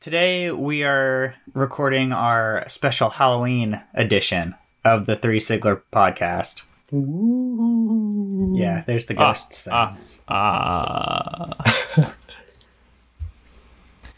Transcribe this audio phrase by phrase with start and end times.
[0.00, 6.62] Today we are recording our special Halloween edition of the Three Sigler podcast.
[6.92, 8.54] Ooh.
[8.56, 10.20] Yeah, there's the ghost ah, sounds.
[10.26, 11.50] Ah.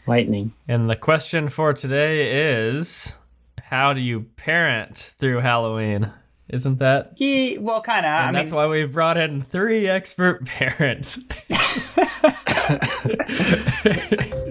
[0.07, 0.53] Lightning.
[0.67, 3.13] and the question for today is
[3.61, 6.11] how do you parent through Halloween?
[6.49, 7.19] Isn't that?
[7.19, 8.11] Ye- well, kind of.
[8.11, 11.19] I And mean, that's why we've brought in three expert parents.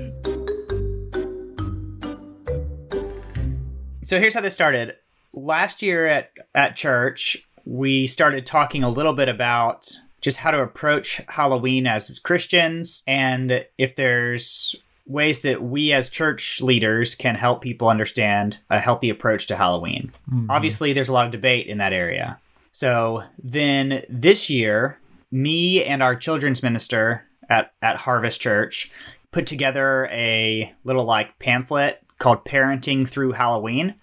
[4.13, 4.95] so here's how this started.
[5.33, 10.61] Last year at at church, we started talking a little bit about just how to
[10.61, 17.63] approach Halloween as Christians and if there's ways that we as church leaders can help
[17.63, 20.13] people understand a healthy approach to Halloween.
[20.31, 20.51] Mm-hmm.
[20.51, 22.39] Obviously, there's a lot of debate in that area.
[22.71, 24.99] So then this year,
[25.31, 28.93] me and our children's minister at, at Harvest Church
[29.31, 33.97] put together a little like pamphlet called Parenting Through Halloween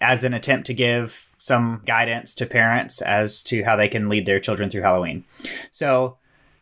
[0.00, 4.26] as an attempt to give some guidance to parents as to how they can lead
[4.26, 5.24] their children through Halloween.
[5.70, 6.18] So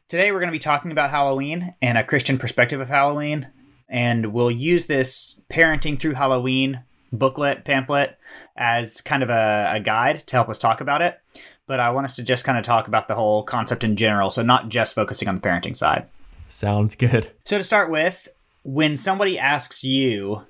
[0.08, 3.48] today we're going to be talking about Halloween and a Christian perspective of Halloween.
[3.88, 8.16] And we'll use this Parenting Through Halloween booklet, pamphlet,
[8.56, 11.19] as kind of a, a guide to help us talk about it.
[11.66, 14.31] But I want us to just kind of talk about the whole concept in general.
[14.31, 16.06] So, not just focusing on the parenting side.
[16.48, 17.33] Sounds good.
[17.44, 18.28] So, to start with,
[18.62, 20.47] when somebody asks you,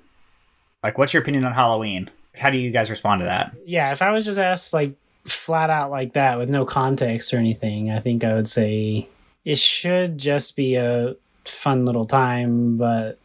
[0.83, 2.09] like, what's your opinion on Halloween?
[2.35, 3.53] How do you guys respond to that?
[3.65, 7.37] Yeah, if I was just asked like flat out like that with no context or
[7.37, 9.07] anything, I think I would say
[9.45, 13.19] it should just be a fun little time, but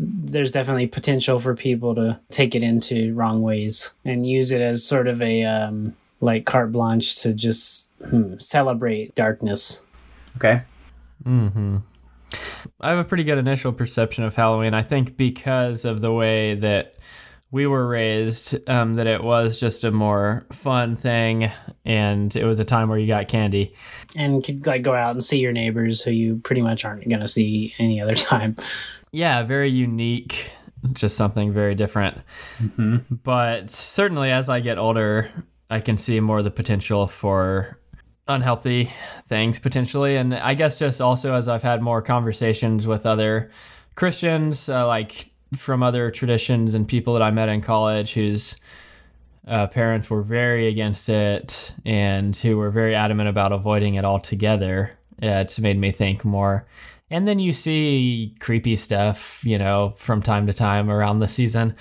[0.00, 4.84] there's definitely potential for people to take it into wrong ways and use it as
[4.84, 9.84] sort of a um, like carte blanche to just hmm, celebrate darkness.
[10.36, 10.62] Okay.
[11.22, 11.78] hmm
[12.84, 14.74] I have a pretty good initial perception of Halloween.
[14.74, 16.96] I think because of the way that
[17.50, 21.50] we were raised, um, that it was just a more fun thing,
[21.86, 23.74] and it was a time where you got candy.
[24.14, 27.20] And could like go out and see your neighbors who you pretty much aren't going
[27.20, 28.54] to see any other time.
[29.12, 30.50] Yeah, very unique,
[30.92, 32.18] just something very different.
[32.58, 35.30] hmm But certainly, as I get older,
[35.70, 37.78] I can see more of the potential for
[38.28, 38.90] unhealthy
[39.28, 40.16] things potentially.
[40.16, 43.50] And I guess just also as I've had more conversations with other
[43.94, 48.56] Christians, uh, like from other traditions and people that I met in college whose
[49.46, 54.90] uh, parents were very against it and who were very adamant about avoiding it altogether,
[55.20, 56.66] yeah, it's made me think more.
[57.10, 61.76] And then you see creepy stuff, you know, from time to time around the season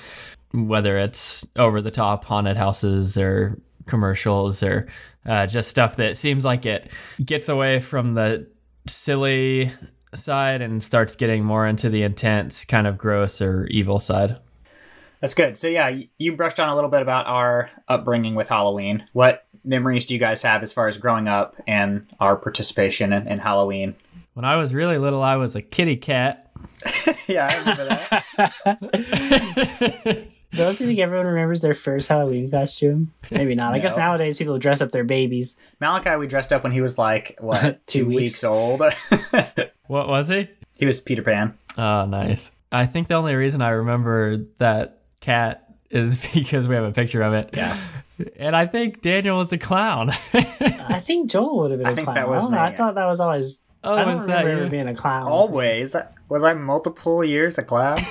[0.53, 4.87] whether it's over the top haunted houses or commercials or
[5.25, 6.89] uh, just stuff that seems like it
[7.23, 8.47] gets away from the
[8.88, 9.72] silly
[10.16, 14.38] side and starts getting more into the intense kind of gross or evil side.
[15.22, 15.57] That's good.
[15.57, 19.07] So, yeah, you brushed on a little bit about our upbringing with Halloween.
[19.13, 23.28] What memories do you guys have as far as growing up and our participation in,
[23.28, 23.95] in Halloween?
[24.33, 26.51] When I was really little, I was a kitty cat.
[27.28, 27.85] yeah, I remember
[28.66, 30.28] that.
[30.55, 33.11] Don't you think everyone remembers their first Halloween costume?
[33.31, 33.73] Maybe not.
[33.73, 35.57] I guess nowadays people dress up their babies.
[35.79, 38.19] Malachi, we dressed up when he was like, what, Two two weeks.
[38.19, 38.79] weeks old?
[39.87, 40.47] what was he?
[40.77, 41.57] he was Peter Pan.
[41.77, 42.51] Oh, nice.
[42.71, 47.21] I think the only reason I remember that cat is because we have a picture
[47.21, 47.49] of it.
[47.53, 47.79] Yeah.
[48.37, 50.11] And I think Daniel was a clown.
[50.33, 52.15] I think Joel would have been I a think clown.
[52.15, 52.57] that was I don't know.
[52.59, 52.77] I me.
[52.77, 53.61] thought that was always.
[53.83, 54.69] oh, I don't was that remember you?
[54.69, 55.23] being a clown.
[55.27, 55.95] Always.
[56.29, 58.01] Was I multiple years a clown?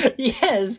[0.16, 0.78] yes,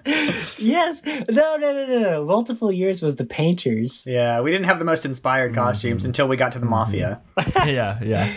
[0.58, 1.02] yes.
[1.06, 2.26] No, no, no, no, no.
[2.26, 4.04] Multiple years was the painters.
[4.08, 7.22] yeah, we didn't have the most inspired costumes until we got to the Mafia.
[7.66, 8.34] yeah, yeah.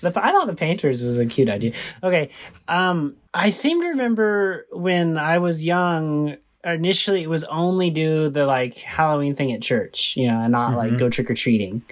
[0.00, 1.72] The, I thought the painters was a cute idea.
[2.02, 2.30] Okay,
[2.68, 6.36] um, I seem to remember when I was young.
[6.64, 10.76] Initially, it was only do the like Halloween thing at church, you know, and not
[10.76, 10.98] like Mhm.
[10.98, 11.82] go trick or treating.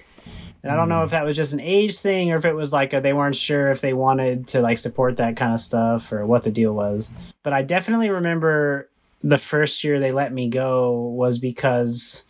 [0.62, 2.72] And I don't know if that was just an age thing or if it was
[2.72, 6.12] like a, they weren't sure if they wanted to like support that kind of stuff
[6.12, 7.10] or what the deal was.
[7.42, 8.90] But I definitely remember
[9.22, 12.24] the first year they let me go was because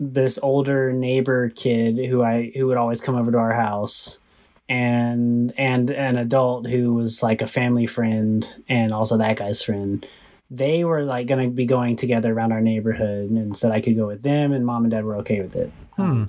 [0.00, 4.20] this older neighbor kid who I who would always come over to our house
[4.68, 10.06] and and an adult who was like a family friend and also that guy's friend
[10.50, 13.96] they were like going to be going together around our neighborhood and said I could
[13.96, 15.70] go with them and mom and dad were okay with it.
[15.96, 16.24] Hmm.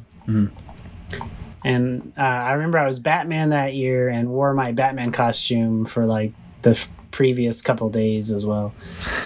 [1.63, 6.05] And uh, I remember I was Batman that year and wore my Batman costume for
[6.05, 8.73] like the f- previous couple days as well,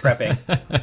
[0.01, 0.38] Prepping.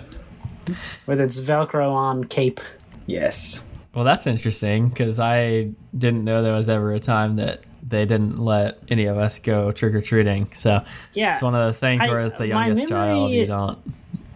[1.07, 2.61] with its Velcro on cape.
[3.07, 3.65] yes.
[3.93, 8.39] Well, that's interesting because I didn't know there was ever a time that they didn't
[8.39, 10.49] let any of us go trick or treating.
[10.55, 11.33] So Yeah.
[11.33, 13.79] it's one of those things I- where as the my youngest child, you don't.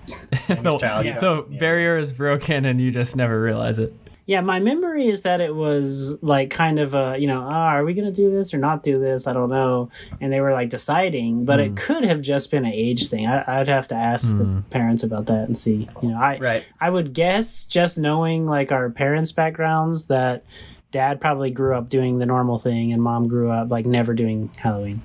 [0.48, 1.58] the child, you the yeah.
[1.60, 3.94] barrier is broken and you just never realize it.
[4.26, 7.84] Yeah, my memory is that it was like kind of a, you know, oh, are
[7.84, 9.26] we going to do this or not do this?
[9.26, 9.90] I don't know.
[10.20, 11.74] And they were like deciding, but it hmm.
[11.74, 13.26] could have just been an age thing.
[13.26, 14.60] I, I'd have to ask the hmm.
[14.70, 15.88] parents about that and see.
[16.02, 16.64] You know, I Right.
[16.80, 20.44] I would guess just knowing like our parents' backgrounds that
[20.90, 24.50] dad probably grew up doing the normal thing and mom grew up like never doing
[24.56, 25.02] Halloween.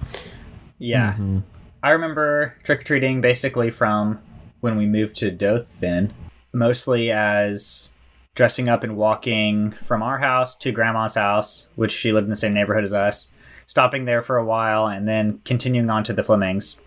[0.77, 1.13] Yeah.
[1.13, 1.44] Mhm.
[1.83, 4.19] I remember trick or treating basically from
[4.62, 6.13] when we moved to Dothan,
[6.54, 7.94] mostly as
[8.36, 12.36] dressing up and walking from our house to grandma's house, which she lived in the
[12.36, 13.30] same neighborhood as us,
[13.68, 16.80] stopping there for a while, and then continuing on to the Flemings.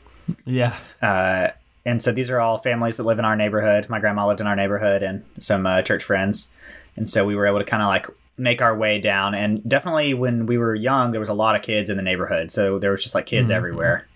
[0.45, 0.75] Yeah.
[1.01, 1.49] Uh,
[1.85, 3.89] and so these are all families that live in our neighborhood.
[3.89, 6.49] My grandma lived in our neighborhood, and some uh, church friends.
[6.97, 8.07] And so we were able to kind of like
[8.39, 9.35] make our way down.
[9.35, 12.51] And definitely when we were young, there was a lot of kids in the neighborhood.
[12.51, 13.55] So there was just like kids Mhm.
[13.55, 14.07] everywhere.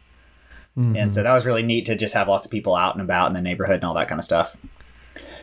[0.79, 0.97] Mhm.
[0.97, 3.29] And so that was really neat to just have lots of people out and about
[3.31, 4.57] in the neighborhood and all that kind of stuff.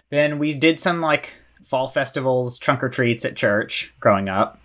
[0.10, 4.60] Then we did some like fall festivals, trunk or treats at church growing up.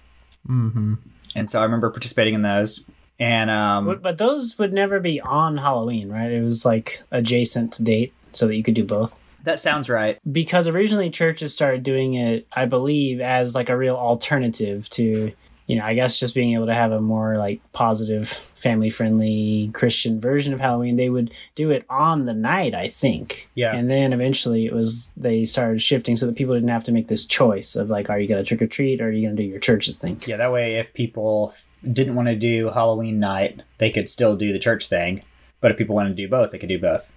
[0.49, 0.99] Mhm.
[1.35, 2.85] And so I remember participating in those.
[3.21, 6.31] And um, But, but those would never be on Halloween, right?
[6.31, 9.19] It was like adjacent to date so that you could do both.
[9.45, 10.19] that sounds right.
[10.31, 15.33] because originally churches started doing it i believe as like a real alternative to
[15.69, 19.71] you know i guess just being able to have a more like positive family friendly
[19.73, 23.77] christian version of halloween they would do it on the night i think Yeah.
[23.77, 27.07] and then eventually it was they started shifting so that people didn't have to make
[27.09, 29.37] this choice of like are you going to trick or treat or are you going
[29.37, 31.55] to do your church's thing Yeah, that way if people
[31.93, 35.23] didn't want to do Halloween night, they could still do the church thing.
[35.61, 37.13] But if people wanted to do both, they could do both.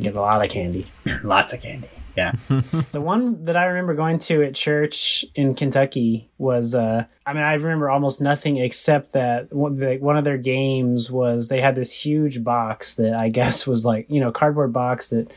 [0.00, 0.86] get a lot of candy
[1.22, 1.88] Lots of candy.
[2.16, 2.32] Yeah.
[2.92, 7.42] The one that I remember going to at church in Kentucky was, uh, I mean,
[7.42, 11.92] I remember almost nothing except that one, one of their games was they had this
[11.92, 15.30] huge box that I guess was like, you know, cardboard box that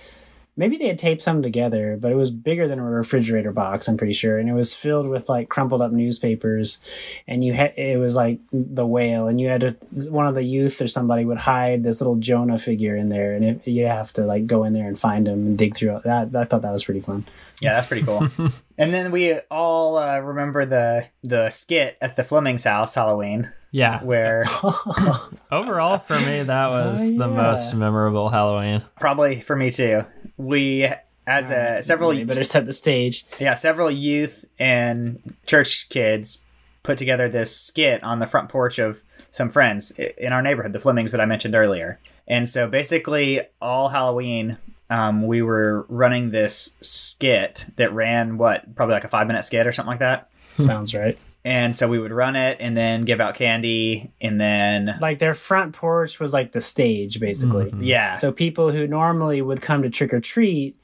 [0.57, 3.95] maybe they had taped some together, but it was bigger than a refrigerator box, I'm
[3.97, 4.37] pretty sure.
[4.37, 6.79] And it was filled with like crumpled up newspapers.
[7.27, 9.27] And you had, it was like the whale.
[9.27, 9.71] And you had to,
[10.11, 13.33] one of the youth or somebody would hide this little Jonah figure in there.
[13.35, 15.97] And it, you have to like go in there and find him and dig through
[15.97, 16.03] it.
[16.03, 17.25] That, I thought that was pretty fun.
[17.61, 18.27] Yeah, that's pretty cool.
[18.77, 24.01] and then we all uh, remember the the skit at the Fleming's house Halloween, Yeah.
[24.01, 24.45] where
[25.51, 28.83] Overall, for me, that was Oh, the most memorable Halloween.
[28.99, 30.05] probably for me too,
[30.39, 30.89] we
[31.27, 33.23] as a several You better set the stage.
[33.39, 36.43] yeah several youth and church kids
[36.81, 40.79] put together this skit on the front porch of some friends in our neighborhood, the
[40.79, 41.99] Flemings that I mentioned earlier.
[42.27, 44.57] And so basically, all Halloween,
[44.89, 49.67] um, we were running this skit that ran what probably like a five minute skit
[49.67, 50.29] or something like that.
[50.55, 51.17] Sounds right.
[51.45, 55.33] And so we would run it and then give out candy and then Like their
[55.33, 57.71] front porch was like the stage, basically.
[57.71, 57.79] Mhm.
[57.81, 60.75] yeah, So people who normally would come to trick or treat,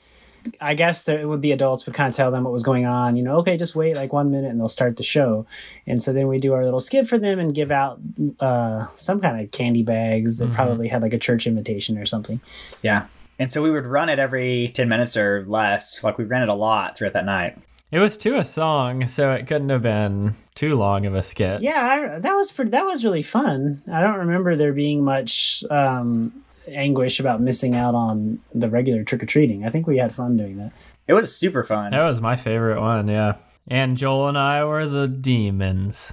[0.61, 3.17] I guess the, the adults would kind of tell them what was going on.
[3.17, 5.45] You know, okay, just wait like one minute and they'll start the show.
[5.87, 7.99] And so then we do our little skit for them and give out
[8.39, 10.53] uh, some kind of candy bags that Mhm.
[10.53, 12.39] probably had like a church invitation or something.
[12.81, 13.07] yeah.
[13.37, 16.01] And so we would run it every ten minutes or less.
[16.01, 17.57] Like we ran it a lot throughout that night.
[17.95, 21.61] It was to a song, so it couldn't have been too long of a skit.
[21.61, 23.81] Yeah, I, that was pretty, that was really fun.
[23.89, 29.23] I don't remember there being much um, anguish about missing out on the regular trick
[29.23, 29.65] or treating.
[29.65, 30.73] I think we had fun doing that.
[31.07, 31.91] It was super fun.
[31.91, 33.35] That was my favorite one, yeah.
[33.65, 36.11] And Joel and I were the demons.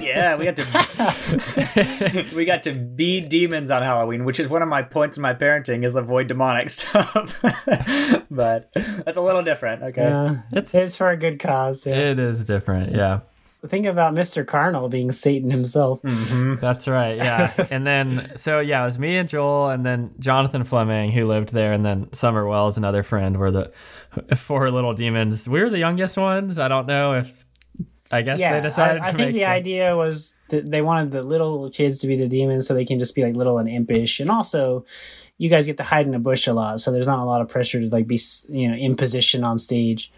[0.00, 4.68] Yeah, we got to we got to be demons on Halloween, which is one of
[4.68, 7.40] my points in my parenting is avoid demonic stuff.
[8.30, 9.82] but that's a little different.
[9.82, 10.02] Okay.
[10.02, 11.86] Yeah, It's- it's for a good cause.
[11.86, 11.96] Yeah.
[11.98, 13.20] It is different, yeah.
[13.66, 14.46] Think about Mr.
[14.46, 16.00] Carnal being Satan himself.
[16.04, 17.50] hmm That's right, yeah.
[17.70, 21.48] and then, so yeah, it was me and Joel, and then Jonathan Fleming, who lived
[21.50, 23.72] there, and then Summer Wells, another friend, were the
[24.36, 25.48] four little demons.
[25.48, 26.58] We were the youngest ones.
[26.58, 27.43] I don't know if,
[28.14, 30.82] I guess Yeah, they decided I, I think make the them- idea was that they
[30.82, 33.58] wanted the little kids to be the demons so they can just be like little
[33.58, 34.84] and impish, and also
[35.38, 37.40] you guys get to hide in a bush a lot, so there's not a lot
[37.40, 38.18] of pressure to like be
[38.48, 40.12] you know in position on stage.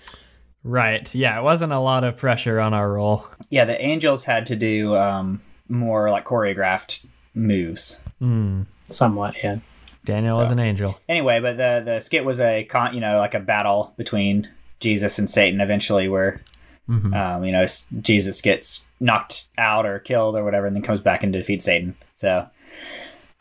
[0.62, 3.26] Right, yeah, it wasn't a lot of pressure on our role.
[3.50, 8.00] Yeah, the angels had to do um, more like choreographed moves.
[8.20, 8.66] Mm.
[8.88, 9.58] Somewhat, yeah.
[10.04, 10.98] Daniel So- was an angel.
[11.08, 14.48] Anyway, but the the skit was a con, you know, like a battle between
[14.80, 15.60] Jesus and Satan.
[15.60, 16.40] Eventually, where
[16.88, 17.14] Mhm.
[17.14, 17.66] um, you know
[18.00, 21.95] Jesus gets knocked out or killed or whatever, and then comes back and defeats Satan.
[22.12, 22.47] So,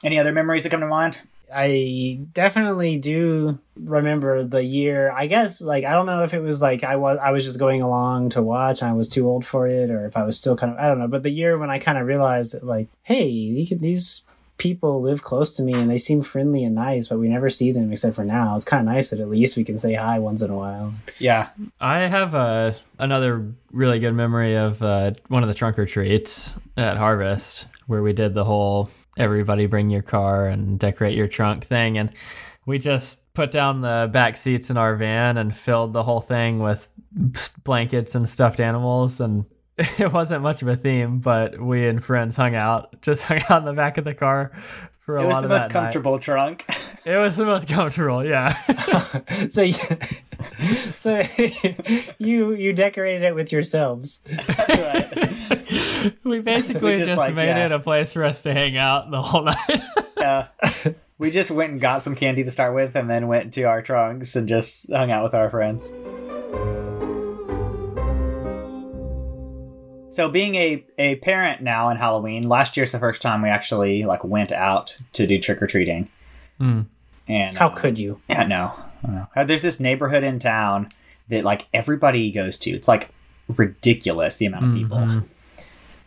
[0.04, 1.20] any other memories that come to mind?
[1.54, 5.12] I definitely do remember the year.
[5.12, 7.60] I guess like I don't know if it was like I was I was just
[7.60, 10.38] going along to watch and I was too old for it, or if I was
[10.38, 11.08] still kind of I don't know.
[11.08, 14.24] But the year when I kind of realized that like, hey, you can, these
[14.58, 17.72] people live close to me and they seem friendly and nice, but we never see
[17.72, 18.56] them except for now.
[18.56, 20.94] It's kind of nice that at least we can say hi once in a while.
[21.20, 21.50] Yeah.
[21.80, 26.56] I have uh, another really good memory of uh, one of the trunk or treats
[26.78, 31.66] at Harvest where we did the whole everybody bring your car and decorate your trunk
[31.66, 31.98] thing.
[31.98, 32.12] And
[32.66, 36.60] we just put down the back seats in our van and filled the whole thing
[36.60, 36.88] with
[37.64, 39.20] blankets and stuffed animals.
[39.20, 39.46] And
[39.98, 43.60] it wasn't much of a theme, but we and friends hung out, just hung out
[43.60, 44.52] in the back of the car
[45.00, 45.74] for a It was lot the of most that night.
[45.82, 46.66] comfortable trunk.
[47.08, 48.58] It was the most comfortable, yeah.
[49.50, 49.74] so you,
[50.96, 51.22] so
[52.18, 54.24] you you decorated it with yourselves.
[54.58, 56.16] right.
[56.24, 57.66] we basically We just, just, like, made yeah.
[57.68, 59.82] it a place for us to hang out the whole night.
[60.18, 60.48] Yeah.
[61.20, 63.84] we just went and got some candy to start with and then went to our
[63.84, 65.92] trunks and just hung out with our friends.
[70.16, 74.06] So being a, a parent now in Halloween, last year's the first time we actually
[74.06, 76.10] like went out to do trick or treating.
[76.58, 76.84] Hmm.
[77.28, 78.22] And How uh, could you?
[78.30, 78.72] Yeah, no.
[79.36, 80.90] Uh, There's this neighborhood in town
[81.28, 82.72] that like everybody goes to.
[82.72, 83.10] It's like
[83.58, 84.98] ridiculous the amount of people.
[85.00, 85.26] Mhm.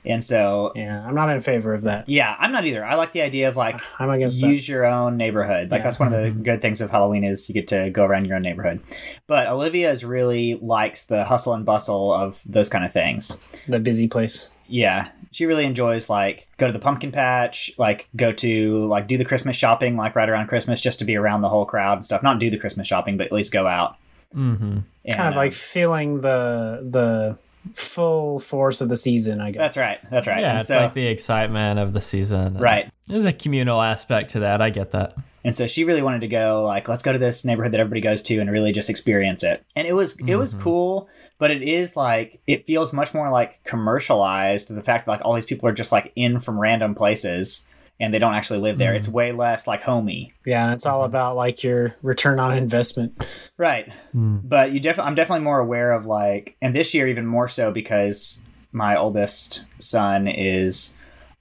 [0.08, 2.08] And so Yeah, I'm not in favor of that.
[2.08, 2.84] yeah, I'm not either.
[2.84, 5.70] I like the idea of like I'm against use your own neighborhood.
[5.70, 5.84] Like Yeah.
[5.84, 6.42] that's one of the Mhm.
[6.42, 8.80] good things of Halloween is you get to go around your own neighborhood.
[9.26, 13.36] But Olivia is really likes the hustle and bustle of those kind of things.
[13.68, 14.54] The busy place.
[14.66, 19.16] Yeah, she really enjoys like go to the pumpkin patch, like go to like do
[19.18, 22.04] the Christmas shopping like right around Christmas just to be around the whole crowd and
[22.04, 22.22] stuff.
[22.22, 23.96] Not do the Christmas shopping, but at least go out.
[24.34, 24.82] Mhm.
[25.06, 27.36] And, kind of uh, like feeling the the
[27.74, 29.60] full force of the season, I guess.
[29.60, 29.98] that's right.
[30.10, 30.40] That's right.
[30.40, 32.58] Yeah, and it's so like the excitement of the season.
[32.58, 32.90] right.
[33.06, 34.60] There's a communal aspect to that.
[34.60, 35.14] I get that.
[35.44, 38.00] And so she really wanted to go like let's go to this neighborhood that everybody
[38.02, 39.64] goes to and really just experience it.
[39.76, 40.60] And it was it was Mhm.
[40.62, 45.12] cool, but it is like it feels much more like commercialized to the fact that
[45.12, 47.66] like all these people are just like in from random places
[48.00, 48.92] and they don't actually live there.
[48.92, 48.96] Mhm.
[48.96, 50.32] It's way less like homey.
[50.46, 53.20] Yeah, and it's all about like your return on investment.
[53.56, 53.92] Right.
[54.12, 54.38] Hmm.
[54.44, 57.70] But you definitely I'm definitely more aware of like and this year even more so
[57.72, 60.94] because my oldest son is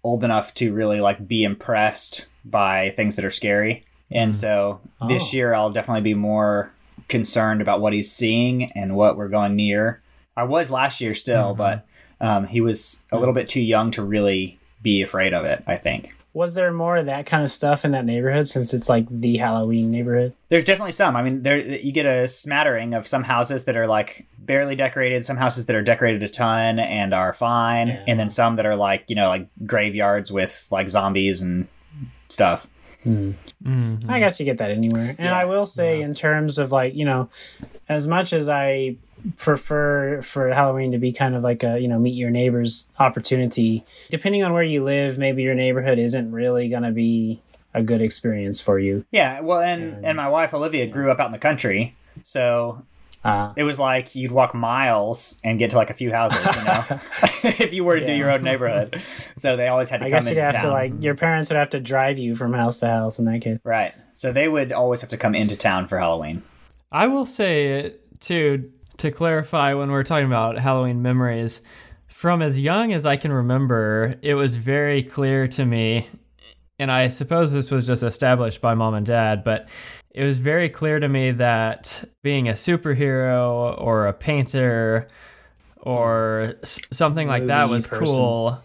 [0.04, 3.84] old enough to really like be impressed by things that are scary.
[4.10, 4.36] And Mm.
[4.36, 5.38] so this Oh.
[5.38, 6.72] year I'll definitely be more
[7.10, 10.02] concerned about what he's seeing and what we're going near.
[10.36, 11.58] I was last year still, Mhm.
[11.58, 11.86] but
[12.20, 15.76] um, he was a little bit too young to really be afraid of it, I
[15.76, 16.16] think.
[16.38, 19.38] Was there more of that kind of stuff in that neighborhood since it's like the
[19.38, 20.34] Halloween neighborhood?
[20.50, 21.16] There's definitely some.
[21.16, 25.26] I mean, there you get a smattering of some houses that are like barely decorated,
[25.26, 28.04] some houses that are decorated a ton and are fine, Yeah.
[28.08, 31.68] and then some that are like you know like graveyards with like zombies and
[32.30, 32.68] stuff.
[33.04, 34.08] Mhm.
[34.10, 35.16] I guess you get that anywhere.
[35.18, 35.38] And Yeah.
[35.40, 37.30] I will say, in terms of like, you know,
[37.90, 38.98] as much as I
[39.36, 43.84] prefer for Halloween to be kind of like a, you know, meet your neighbors opportunity,
[44.10, 47.42] depending on where you live, maybe your neighborhood isn't really going to be
[47.74, 49.06] a good experience for you.
[49.12, 52.84] Yeah, well, and And- and my wife Olivia grew up out in the country, so
[53.24, 56.64] Uh, it was like you'd walk miles and get to like a few houses, you
[56.64, 56.84] know,
[57.66, 59.02] if you were to do your own neighborhood.
[59.36, 60.66] So they always had to I come guess you'd into have town.
[60.66, 63.42] to like, your parents would have to drive you from house to house in that
[63.42, 63.58] case.
[63.64, 63.94] right.
[64.14, 66.42] So they would always have to come into town for Halloween.
[66.92, 71.62] I will say too to clarify when we're talking about Halloween memories.
[72.08, 76.10] From as young as I can remember, it was very clear to me,
[76.80, 79.70] and I suppose this was just established by mom and dad, but
[80.10, 85.08] it was very clear to me that being a superhero or a painter
[85.78, 86.56] or
[86.92, 88.08] something like that was person.
[88.08, 88.60] cool.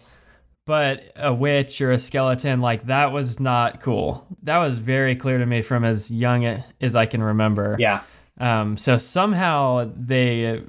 [0.65, 4.25] But a witch or a skeleton, like that was not cool.
[4.43, 6.45] That was very clear to me from as young
[6.79, 7.75] as I can remember.
[7.77, 8.01] Yeah,
[8.43, 10.61] Um, so somehow they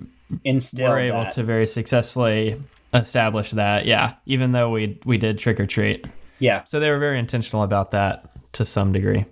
[0.45, 1.33] instill were able that.
[1.35, 2.63] to very successfully
[2.93, 3.87] establish that.
[3.87, 6.07] Yeah, even though we we did trick or treat,
[6.39, 6.65] Yeah.
[6.65, 9.25] so they were very intentional about that to some degree.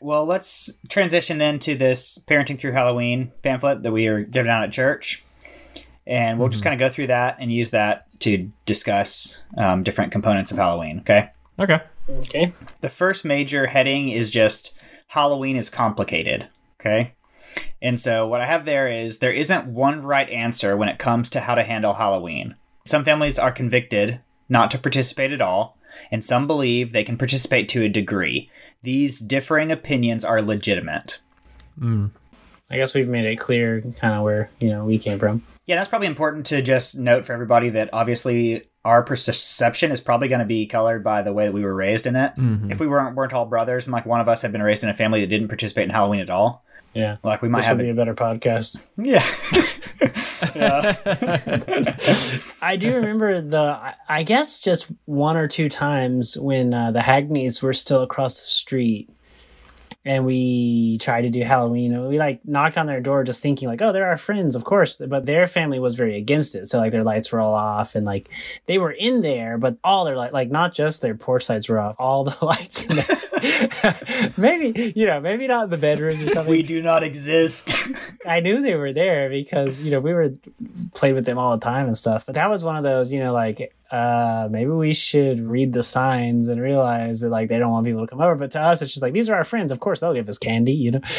[0.00, 4.64] Well, let's transition then to this parenting through Halloween pamphlet that we are giving out
[4.64, 5.24] at church,
[6.06, 10.10] and we'll just kind of go through that and use that to discuss um, different
[10.10, 10.98] components of Halloween.
[11.00, 11.30] Okay.
[11.60, 11.80] Okay.
[12.08, 12.52] Okay.
[12.80, 16.48] The first major heading is just Halloween is complicated.
[16.80, 17.12] Okay.
[17.80, 21.28] And so what I have there is there isn't one right answer when it comes
[21.30, 22.56] to how to handle Halloween.
[22.84, 25.78] Some families are convicted not to participate at all,
[26.10, 28.50] and some believe they can participate to a degree.
[28.82, 31.20] These differing opinions are legitimate.
[31.78, 32.10] Mm.
[32.70, 35.44] I guess we've made it clear kind of where, you know, we came from.
[35.66, 40.28] Yeah, that's probably important to just note for everybody that obviously our perception is probably
[40.28, 42.34] going to be colored by the way that we were raised in it.
[42.36, 42.72] Mhm.
[42.72, 44.90] If we weren't weren't all brothers and like one of us had been raised in
[44.90, 47.16] a family that didn't participate in Halloween at all, Yeah.
[47.22, 48.76] Like we might This have would be a, a better podcast.
[48.98, 49.24] yeah.
[50.54, 51.94] yeah.
[52.62, 57.00] I do remember the, I- I guess just one or two times when uh, the
[57.00, 59.08] Hagneys were still across the street
[60.04, 61.94] and we tried to do Halloween.
[61.94, 64.64] and We like knocked on their door just thinking like, oh, they're our friends, of
[64.64, 65.00] course.
[65.06, 66.66] But their family was very against it.
[66.66, 68.28] So like their lights were all off and like
[68.66, 71.78] they were in there, but all their light, like not just their porch lights were
[71.78, 74.32] off, all the lights in there.
[74.36, 76.50] maybe, you know, maybe not in the bedrooms or something.
[76.50, 77.72] we do not exist.
[78.26, 80.32] I knew they were there because you know we were
[80.94, 82.26] played with them all the time and stuff.
[82.26, 85.82] But that was one of those, you know, like uh maybe we should read the
[85.82, 88.34] signs and realize that like they don't want people to come over.
[88.34, 89.70] But to us, it's just like these are our friends.
[89.70, 91.00] Of course, they'll give us candy, you know.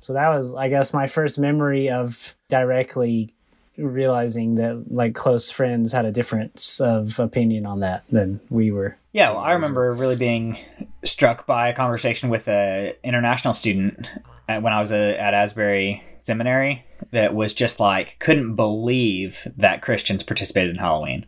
[0.00, 3.32] So that was, I guess, my first memory of directly
[3.78, 8.96] realizing that like close friends had a difference of opinion on that than we were.
[9.12, 10.58] Yeah, well, I remember really being
[11.04, 14.08] struck by a conversation with a international student
[14.46, 20.22] when I was uh at Asbury Seminary that was just like couldn't believe that Christians
[20.22, 21.26] participated in Halloween,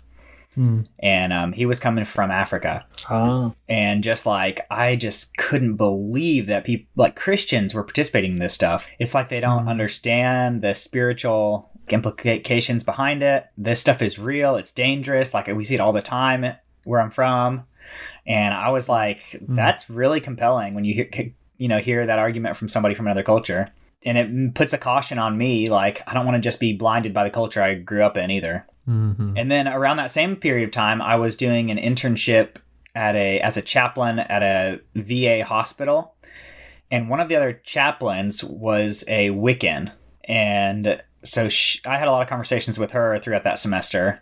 [0.54, 0.82] Hmm.
[1.00, 6.46] and um, he was coming from Africa, Oh, and just like I just couldn't believe
[6.46, 8.88] that people like Christians were participating in this stuff.
[8.98, 9.70] It's like they don't Mm.
[9.70, 13.46] understand the spiritual implications behind it.
[13.58, 14.56] This stuff is real.
[14.56, 15.34] It's dangerous.
[15.34, 17.64] Like we see it all the time where I'm from,
[18.26, 22.56] and I was like, that's really compelling when you hear you know hear that argument
[22.56, 23.70] from somebody from another culture.
[24.06, 27.14] And it puts a caution on me, like I don't want to just be blinded
[27.14, 28.66] by the culture I grew up in either.
[28.88, 29.34] Mhm.
[29.36, 32.56] And then around that same period of time, I was doing an internship
[32.94, 36.14] at a as a chaplain at a VA hospital,
[36.90, 39.90] and one of the other chaplains was a Wiccan,
[40.28, 44.20] and so she, I had a lot of conversations with her throughout that semester,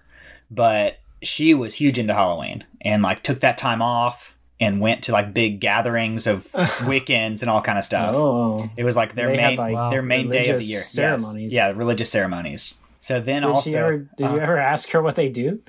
[0.50, 5.12] but she was huge into Halloween and like took that time off and went to
[5.12, 8.14] like big gatherings of Wiccans and all kind of stuff.
[8.14, 10.78] oh, It was like their had, main like, their main day of the year.
[10.78, 10.90] Yes.
[10.92, 11.52] ceremonies.
[11.52, 12.75] Yeah, religious ceremonies.
[13.02, 13.99] So then did also she ever?
[13.99, 15.61] Did you uh, ever ask her what they do?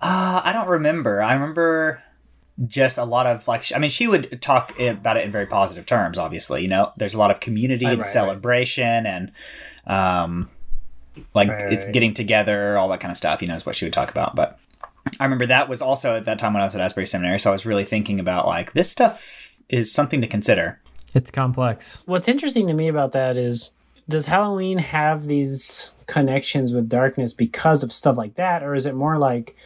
[0.00, 1.22] uh, I don't remember.
[1.22, 2.02] I remember
[2.66, 3.70] just a lot of like.
[3.72, 6.18] I mean, she would talk about it in very positive terms.
[6.18, 8.12] Obviously, you know, there's a lot of community Right, and right, right.
[8.12, 9.30] celebration and,
[9.86, 10.50] um,
[11.32, 13.40] like Right, it's getting together, all that kind of stuff.
[13.40, 14.34] You know, is what she would talk about.
[14.34, 14.58] But
[15.20, 17.38] I remember that was also at that time when I was at Asbury Seminary.
[17.38, 20.80] So I was really thinking about like this stuff is something to consider.
[21.14, 22.02] It's complex.
[22.06, 23.70] What's interesting to me about that is
[24.08, 28.62] does Halloween have these connections with darkness because of stuff like that?
[28.62, 29.56] Or is it more like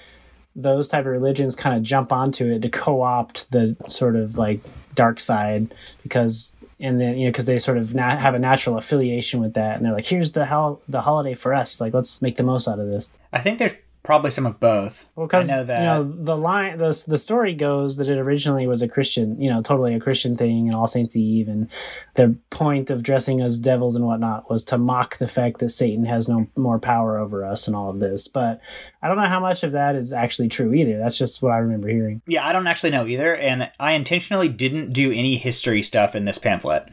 [0.55, 4.61] those type of religions kind of jump onto it to co-opt the sort of like
[4.95, 5.73] dark side
[6.03, 9.55] because and then you know because they sort of na- have a natural affiliation with
[9.55, 11.81] that and they're like here's the hell the holiday for us.
[11.81, 13.13] Like let's make the most out of this.
[13.33, 15.07] I think there's probably some of both.
[15.17, 15.79] well, because I know that.
[15.81, 19.51] you know the line, the the story goes that it originally was a Christian, you
[19.51, 21.69] know, totally a Christian thing, and All Saints Eve, and
[22.15, 26.05] the point of dressing as devils and whatnot was to mock the fact that Satan
[26.05, 28.29] has no more power over us and all of this.
[28.29, 28.61] But
[29.03, 30.99] I don't know how much of that is actually true either.
[30.99, 32.23] That's just what I remember hearing.
[32.27, 36.25] Yeah, I don't actually know either, and I intentionally didn't do any history stuff in
[36.25, 36.89] this pamphlet,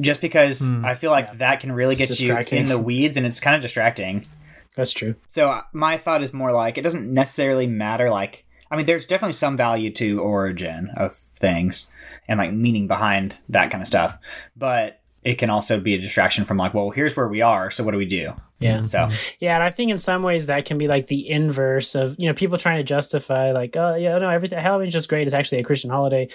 [0.00, 0.84] just because Hmm.
[0.84, 3.62] I feel like that can really get you in the weeds, and it's kind of
[3.62, 4.26] distracting.
[4.76, 5.16] That's true.
[5.26, 8.08] So uh, my thought is more like it doesn't necessarily matter.
[8.08, 11.90] Like, I mean, there's definitely some value to origin of things
[12.28, 14.18] and like meaning behind that kind of stuff,
[14.56, 17.82] but it can also be a distraction from like, well, here's where we are, so
[17.82, 18.32] what do we do?
[18.58, 18.86] Yeah.
[18.86, 19.08] So
[19.40, 22.28] Yeah, and I think in some ways that can be like the inverse of you
[22.28, 25.58] know people trying to justify like oh yeah no everything Halloween's just great it's actually
[25.58, 26.28] a Christian holiday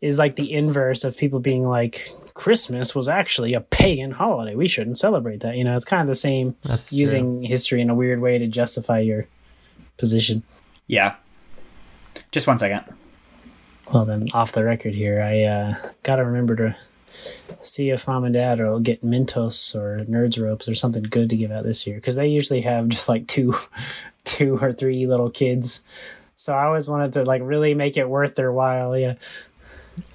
[0.00, 4.68] is like the inverse of people being like Christmas was actually a pagan holiday we
[4.68, 6.98] shouldn't celebrate that you know it's kind of the same That's true.
[6.98, 9.26] using history in a weird way to justify your
[9.96, 10.42] position.
[10.86, 11.16] yeah,
[12.30, 12.84] just one second.
[13.92, 16.76] Well then off the record here I uh, gotta remember to
[17.60, 21.36] see if mom and dad will get Mentos or Nerds ropes or something good to
[21.36, 23.54] give out this year because they usually have just like two,
[24.24, 25.82] two or three little kids.
[26.36, 28.96] So I always wanted to like really make it worth their while.
[28.96, 29.14] Yeah,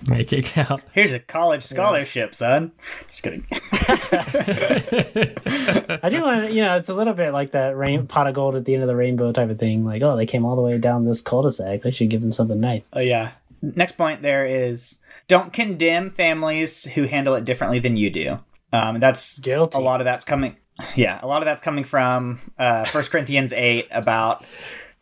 [0.07, 0.81] make it count.
[0.93, 2.71] Here's a college scholarship, son.
[3.09, 3.45] Just kidding.
[6.03, 6.53] I do want to.
[6.53, 8.83] You know, it's a little bit like that rain pot of gold at the end
[8.83, 9.85] of the rainbow type of thing.
[9.85, 11.85] Like, oh, they came all the way down this cul-de-sac.
[11.85, 12.89] I should give them something nice.
[12.93, 13.31] Oh yeah.
[13.61, 18.39] Next point there is don't condemn families who handle it differently than you do.
[18.71, 19.77] Um, that's Guilty.
[19.77, 20.57] a lot of that's coming.
[20.95, 24.43] Yeah, a lot of that's coming from uh, First Corinthians eight about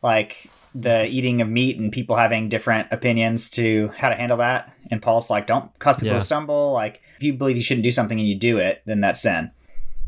[0.04, 4.74] like the eating of meat and people having different opinions to how to handle that.
[4.90, 6.20] And Paul's like, don't cause people Yeah.
[6.20, 6.72] to stumble.
[6.72, 9.52] Like, if you believe you shouldn't do something and you do it, then that's sin.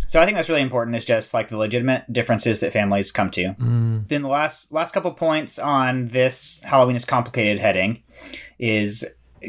[0.07, 0.95] So I think that's really important.
[0.95, 4.93] Is just like the legitimate differences that families come to Mm, then the last last
[4.93, 8.03] couple points on this Halloween is complicated heading
[8.59, 9.05] is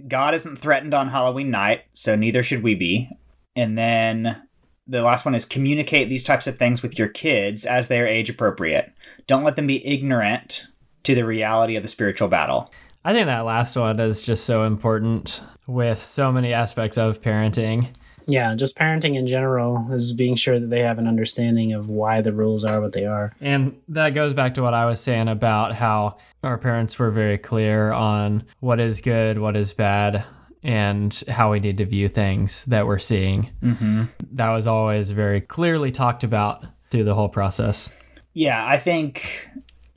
[0.08, 3.08] God isn't threatened on Halloween night, so neither should we be.
[3.56, 4.42] And then
[4.86, 8.06] the last one is communicate these types of things with your kids as they are
[8.06, 8.92] age appropriate.
[9.26, 10.66] Don't let them be ignorant
[11.04, 12.70] to the reality of the spiritual battle.
[13.04, 17.88] I think that last one is just so important with so many aspects of parenting.
[18.26, 22.22] Yeah, just parenting in general is being sure that they have an understanding of why
[22.22, 23.34] the rules are what they are.
[23.40, 27.36] And that goes back to what I was saying about how our parents were very
[27.36, 30.24] clear on what is good, what is bad,
[30.62, 33.50] and how we need to view things that we're seeing.
[33.62, 34.04] Mm-hmm.
[34.32, 37.90] That was always very clearly talked about through the whole process.
[38.32, 39.46] Yeah, I think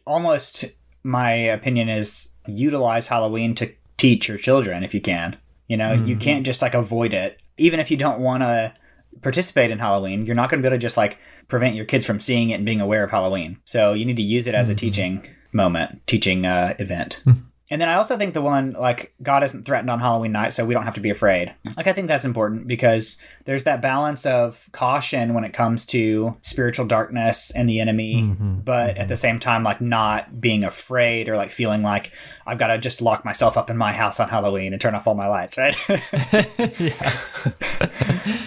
[0.06, 0.66] almost
[1.04, 5.38] my opinion is utilize Halloween to teach your children if you can.
[5.68, 6.20] You know, you mm-hmm.
[6.20, 7.42] can't just like avoid it.
[7.58, 8.74] Even if you don't want to
[9.22, 12.06] participate in Halloween, you're not going to be able to just like prevent your kids
[12.06, 13.58] from seeing it and being aware of Halloween.
[13.66, 14.78] So you need to use it as a mm-hmm.
[14.78, 17.22] teaching moment, teaching uh, event.
[17.24, 17.32] Hmm.
[17.70, 20.66] And then I also think the one like God isn't threatened on Halloween night, so
[20.66, 21.54] we don't have to be afraid.
[21.76, 26.38] Like I think that's important because there's that balance of caution when it comes to
[26.42, 28.60] spiritual darkness and the enemy, mm-hmm.
[28.60, 29.10] but at mm-hmm.
[29.10, 32.14] the same time like not being afraid or like feeling like
[32.46, 35.06] I've got to just lock myself up in my house on Halloween and turn off
[35.06, 35.76] all my lights, right?
[36.80, 37.18] yeah.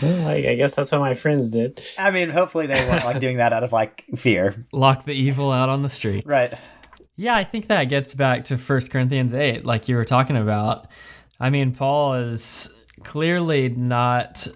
[0.01, 1.85] Well, I, I guess that's what my friends did.
[1.99, 5.53] I mean, hopefully they weren't like doing that out of like fear, Lock the evil
[5.53, 6.25] out on the street.
[6.27, 6.55] right?
[7.21, 10.87] Yeah, I think that gets back to 1 Corinthians 8, like you were talking about.
[11.39, 12.71] I mean, Paul is
[13.05, 14.49] clearly not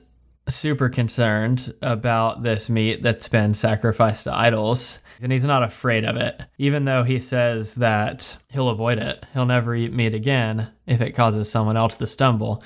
[0.48, 6.16] super concerned about this meat that's been sacrificed to idols, and he's not afraid of
[6.16, 9.26] it, even though he says that he'll avoid it.
[9.34, 12.64] He'll never eat meat again if it causes someone else to stumble,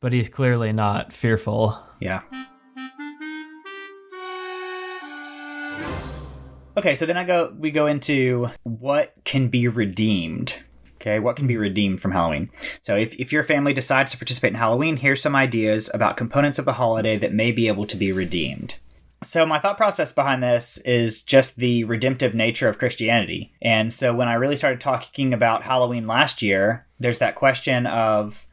[0.00, 1.78] but he's clearly not fearful.
[2.00, 2.22] Yeah.
[6.76, 10.62] Okay, so then I go we go into what can be redeemed.
[10.96, 12.50] Okay, what can be redeemed from Halloween?
[12.82, 16.58] So if, if your family decides to participate in Halloween, here's some ideas about components
[16.58, 18.76] of the holiday that may be able to be redeemed.
[19.22, 23.52] So my thought process behind this is just the redemptive nature of Christianity.
[23.62, 28.46] And so when I really started talking about Halloween last year, there's that question of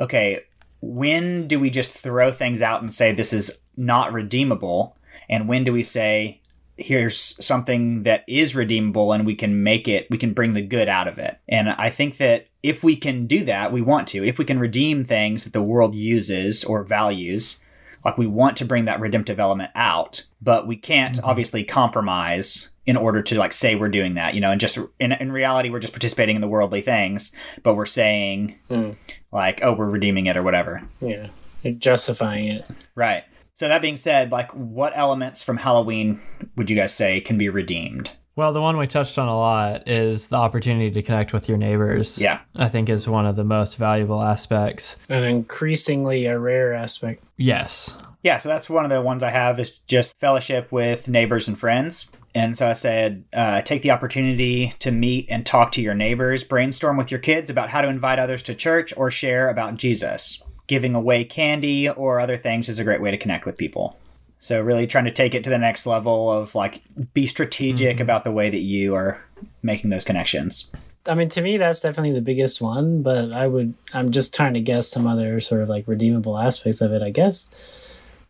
[0.00, 0.40] okay,
[0.80, 4.96] when do we just throw things out and say this is not redeemable?
[5.28, 6.40] And when do we say
[6.78, 10.88] here's something that is redeemable and we can make it, we can bring the good
[10.88, 11.38] out of it?
[11.48, 14.24] And I think that if we can do that, we want to.
[14.24, 17.60] If we can redeem things that the world uses or values,
[18.04, 22.96] like we want to bring that redemptive element out, but we can't obviously compromise in
[22.96, 25.78] order to like say we're doing that, you know, and just in, in reality, we're
[25.80, 28.92] just participating in the worldly things, but we're saying Hmm.
[29.30, 30.82] like, oh, we're redeeming it or whatever.
[31.00, 31.28] Yeah,
[31.62, 32.68] You're justifying it.
[32.94, 33.24] Right.
[33.58, 36.20] So that being said, like what elements from Halloween
[36.54, 38.12] would you guys say can be redeemed?
[38.36, 41.58] Well, the one we touched on a lot is the opportunity to connect with your
[41.58, 42.18] neighbors.
[42.18, 42.38] Yeah.
[42.54, 44.94] I think is one of the most valuable aspects.
[45.08, 47.24] An increasingly a rare aspect.
[47.36, 47.92] Yes.
[48.22, 51.58] Yeah, so that's one of the ones I have is just fellowship with neighbors and
[51.58, 52.08] friends.
[52.36, 56.44] And so I said, uh, take the opportunity to meet and talk to your neighbors,
[56.44, 60.40] brainstorm with your kids about how to invite others to church or share about Jesus.
[60.68, 63.96] Giving away candy or other things is a great way to connect with people.
[64.38, 68.02] So really trying to take it to the next level of like be strategic mm-hmm.
[68.02, 69.20] about the way that you are
[69.62, 70.70] making those connections.
[71.08, 73.02] I mean, to me, that's definitely the biggest one.
[73.02, 76.80] But I would, I'm just trying to guess some other sort of like redeemable aspects
[76.80, 77.02] of it.
[77.02, 77.50] I guess,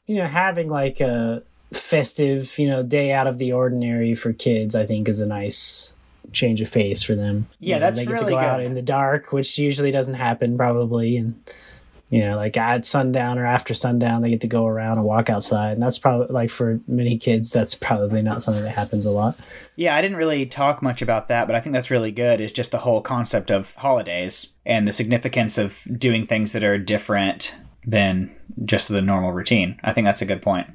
[0.06, 4.74] you know, having like a festive, you know, day out of the ordinary for kids,
[4.74, 5.94] I think, is a nice
[6.32, 7.48] change of pace for them.
[7.58, 9.90] Yeah, You know, that's they get really to go out in the dark, which usually
[9.90, 11.42] doesn't happen probably, and
[12.10, 15.28] you know, like at sundown or after sundown, they get to go around and walk
[15.28, 19.10] outside, and that's probably like for many kids, that's probably not something that happens a
[19.10, 19.38] lot.
[19.76, 22.40] Yeah, I didn't really talk much about that, but I think that's really good.
[22.40, 26.78] Is just the whole concept of holidays and the significance of doing things that are
[26.78, 27.54] different
[27.86, 29.78] than just the normal routine.
[29.82, 30.66] I think that's a good point.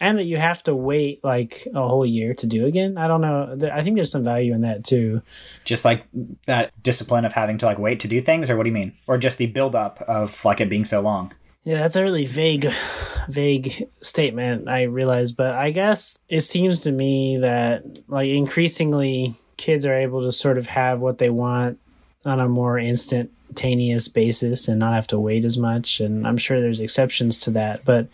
[0.00, 2.96] And that you have to wait like a whole year to do again.
[2.96, 3.56] I don't know.
[3.72, 5.22] I think there's some value in that too.
[5.64, 6.04] Just like
[6.46, 8.94] that discipline of having to like wait to do things, or what do you mean?
[9.06, 11.32] Or just the buildup of like it being so long?
[11.64, 12.72] Yeah, that's a really vague,
[13.28, 14.68] vague statement.
[14.68, 20.22] I realize, but I guess it seems to me that like increasingly kids are able
[20.22, 21.78] to sort of have what they want
[22.24, 26.00] on a more instantaneous basis and not have to wait as much.
[26.00, 28.08] And I'm sure there's exceptions to that, but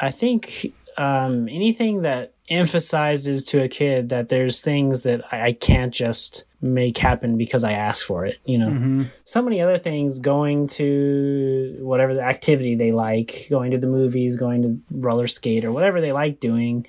[0.00, 5.52] I think um, anything that emphasizes to a kid that there's things that I, I
[5.52, 10.18] can't just make happen because I ask for it, you know so many other things
[10.18, 15.64] going to whatever the activity they like going to the movies going to roller skate
[15.64, 16.84] or whatever they like doing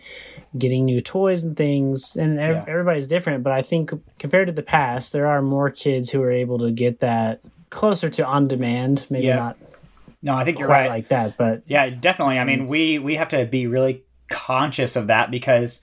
[0.58, 2.66] getting new toys and things and ev- Yeah.
[2.68, 6.32] everybody's different but i think compared to the past there are more kids who are
[6.32, 9.36] able to get that closer to on demand maybe Yeah.
[9.36, 9.58] not
[10.22, 10.90] No, I think you're right.
[10.90, 12.38] like that, but Yeah, definitely.
[12.38, 12.48] I hmm.
[12.48, 15.82] mean, we we have to be really conscious of that because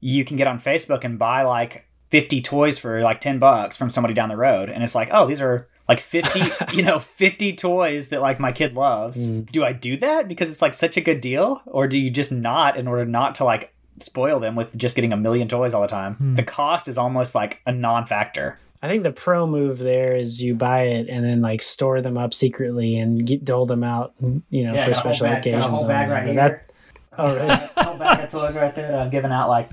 [0.00, 3.90] you can get on Facebook and buy like 50 toys for like 10 bucks from
[3.90, 6.42] somebody down the road and it's like, "Oh, these are like 50,
[6.76, 9.40] you know, 50 toys that like my kid loves." Hmm.
[9.42, 12.32] Do I do that because it's like such a good deal or do you just
[12.32, 15.82] not in order not to like spoil them with just getting a million toys all
[15.82, 16.14] the time?
[16.14, 16.34] Hmm.
[16.34, 18.58] The cost is almost like a non-factor.
[18.82, 22.18] I think the pro move there is you buy it and then like store them
[22.18, 25.56] up secretly and get, dole them out, you know, Yeah, for special bag- got a
[25.58, 25.80] occasions.
[25.80, 26.34] whole bag right here.
[26.34, 26.72] that,
[27.16, 27.54] oh, really?
[27.76, 29.70] whole bag of toys right there that I've given out like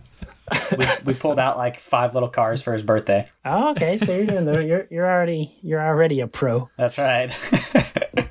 [0.77, 3.27] we, we pulled out like five little cars for his birthday.
[3.45, 3.97] oh, okay.
[3.97, 6.69] So you're doing the you're you're already you're already a pro.
[6.77, 7.31] That's right.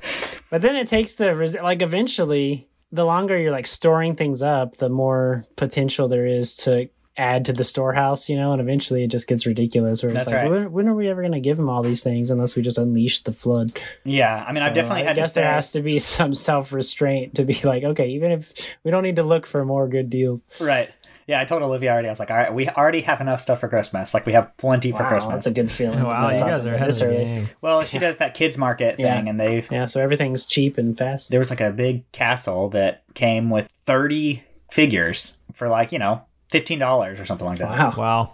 [0.51, 4.89] But then it takes the like eventually the longer you're like storing things up, the
[4.89, 9.27] more potential there is to add to the storehouse, you know, and eventually it just
[9.27, 10.01] gets ridiculous.
[10.01, 10.49] Where it's That's like, right.
[10.51, 12.77] when, when are we ever going to give them all these things unless we just
[12.77, 13.73] unleash the flood?
[14.05, 16.33] yeah, I mean, I've definitely I had to guess say, there has to be some
[16.33, 18.53] self restraint to be like, okay, even if
[18.83, 20.45] we don't need to look for more good deals.
[20.59, 20.89] right.
[21.27, 22.07] Yeah, I told Olivia already.
[22.07, 24.15] I was like, all right, we already have enough stuff for Christmas.
[24.15, 25.31] Like, we have plenty for Christmas.
[25.33, 26.01] that's a good feeling.
[26.01, 27.17] Wow, you guys are ahead of this early.
[27.17, 27.49] game.
[27.61, 29.29] Well, she does that kids market thing, Yeah.
[29.29, 31.29] and they've Yeah, so everything's cheap and fast.
[31.29, 36.23] there was like a big castle that came with thirty figures for like you know
[36.49, 37.69] fifteen dollars or something like that.
[37.69, 37.93] Wow.
[37.97, 38.33] Wow.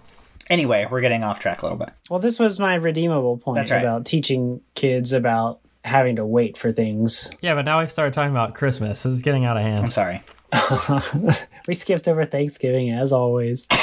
[0.49, 1.89] Anyway, we're getting off track a little bit.
[2.09, 3.79] Well, this was my redeemable point That's right.
[3.79, 7.31] about teaching kids about having to wait for things.
[7.41, 9.03] Yeah, but now we've started talking about Christmas.
[9.03, 9.79] This is getting out of hand.
[9.79, 10.23] I'm sorry.
[11.67, 13.67] we skipped over Thanksgiving as always.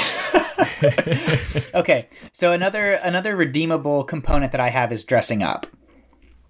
[1.73, 5.65] Okay, so another another redeemable component that I have is dressing up.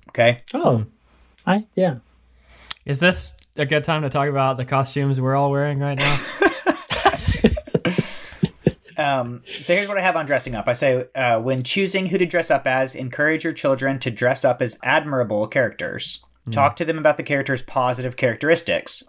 [0.09, 0.41] Okay.
[0.53, 0.85] Oh,
[1.45, 1.97] I yeah.
[2.85, 6.49] Is this a good time to talk about the costumes we're all wearing right now?
[8.97, 10.67] Um, so here's what I have on dressing up.
[10.67, 14.45] I say, uh, when choosing who to dress up as, encourage your children to dress
[14.45, 16.23] up as admirable characters.
[16.51, 19.01] Talk to them about the character's positive characteristics.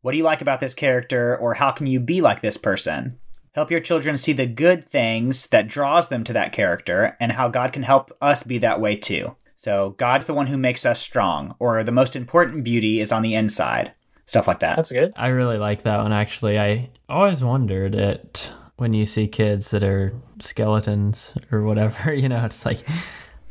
[0.00, 3.18] What do you like about this character, or how can you be like this person?
[3.52, 7.48] Help your children see the good things that draws them to that character, and how
[7.48, 9.34] God can help us be that way too.
[9.56, 13.22] So God's the one who makes us strong, or the most important beauty is on
[13.22, 13.92] the inside.
[14.24, 14.76] Stuff like that.
[14.76, 15.12] That's good.
[15.16, 16.60] I really like that one actually.
[16.60, 22.44] I always wondered it when you see kids that are skeletons or whatever, you know,
[22.44, 22.80] it's like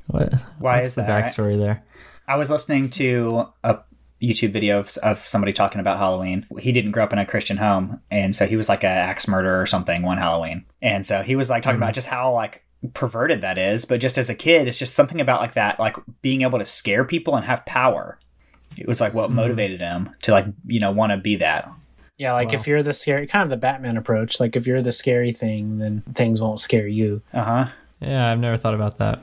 [0.07, 1.83] what Why what's is the that, backstory there?
[2.27, 3.79] I was listening to a
[4.21, 6.45] YouTube video of, of somebody talking about Halloween.
[6.59, 9.27] He didn't grow up in a Christian home, and so he was like an axe
[9.27, 10.65] murderer or something one Halloween.
[10.81, 11.83] And so he was like talking hmm.
[11.83, 12.63] about just how like
[12.93, 15.97] perverted that is, but just as a kid, it's just something about like that, like
[16.21, 18.17] being able to scare people and have power.
[18.77, 19.35] It was like what hmm.
[19.35, 21.69] motivated him to like you know want to be that.
[22.17, 24.39] Yeah, like if you're the scary, kind of the Batman approach.
[24.39, 27.21] Like if you're the scary thing, then things won't scare you.
[27.31, 27.65] Uh huh.
[27.99, 29.21] Yeah, I've never thought about that.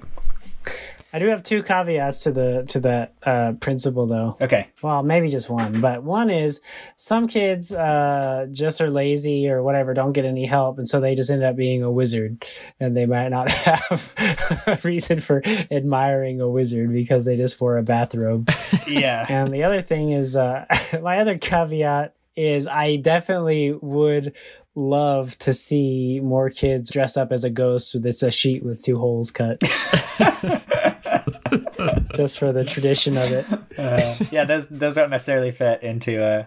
[1.12, 4.36] I do have two caveats to the to that uh, principle, though.
[4.40, 4.66] Okay.
[4.82, 6.60] Well, maybe just one, but one is
[6.96, 11.14] some kids uh, just are lazy or whatever, don't get any help, and so they
[11.14, 12.44] just end up being a wizard,
[12.80, 14.12] and they might not have
[14.66, 18.50] a reason for admiring a wizard because they just wore a bathrobe.
[18.88, 19.24] Yeah.
[19.28, 20.66] and the other thing is, uh,
[21.02, 24.34] my other caveat is I definitely would
[24.74, 28.82] love to see more kids dress up as a ghost with it's a sheet with
[28.82, 29.60] two holes cut.
[32.14, 33.46] just for the tradition of it.
[33.78, 34.44] Uh, yeah.
[34.44, 36.44] Those those don't necessarily fit into uh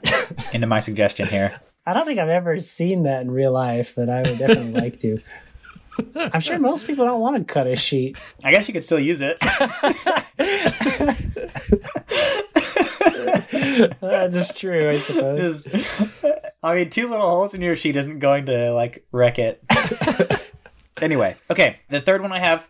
[0.53, 1.59] into my suggestion here.
[1.85, 4.99] I don't think I've ever seen that in real life, but I would definitely like
[4.99, 5.19] to.
[6.15, 8.17] I'm sure most people don't want to cut a sheet.
[8.43, 9.37] I guess you could still use it.
[14.01, 15.63] That's true, I suppose.
[15.63, 15.87] Just-
[16.63, 19.63] I mean, two little holes in your sheet isn't going to like wreck it.
[21.01, 21.77] anyway, okay.
[21.89, 22.67] The third one I have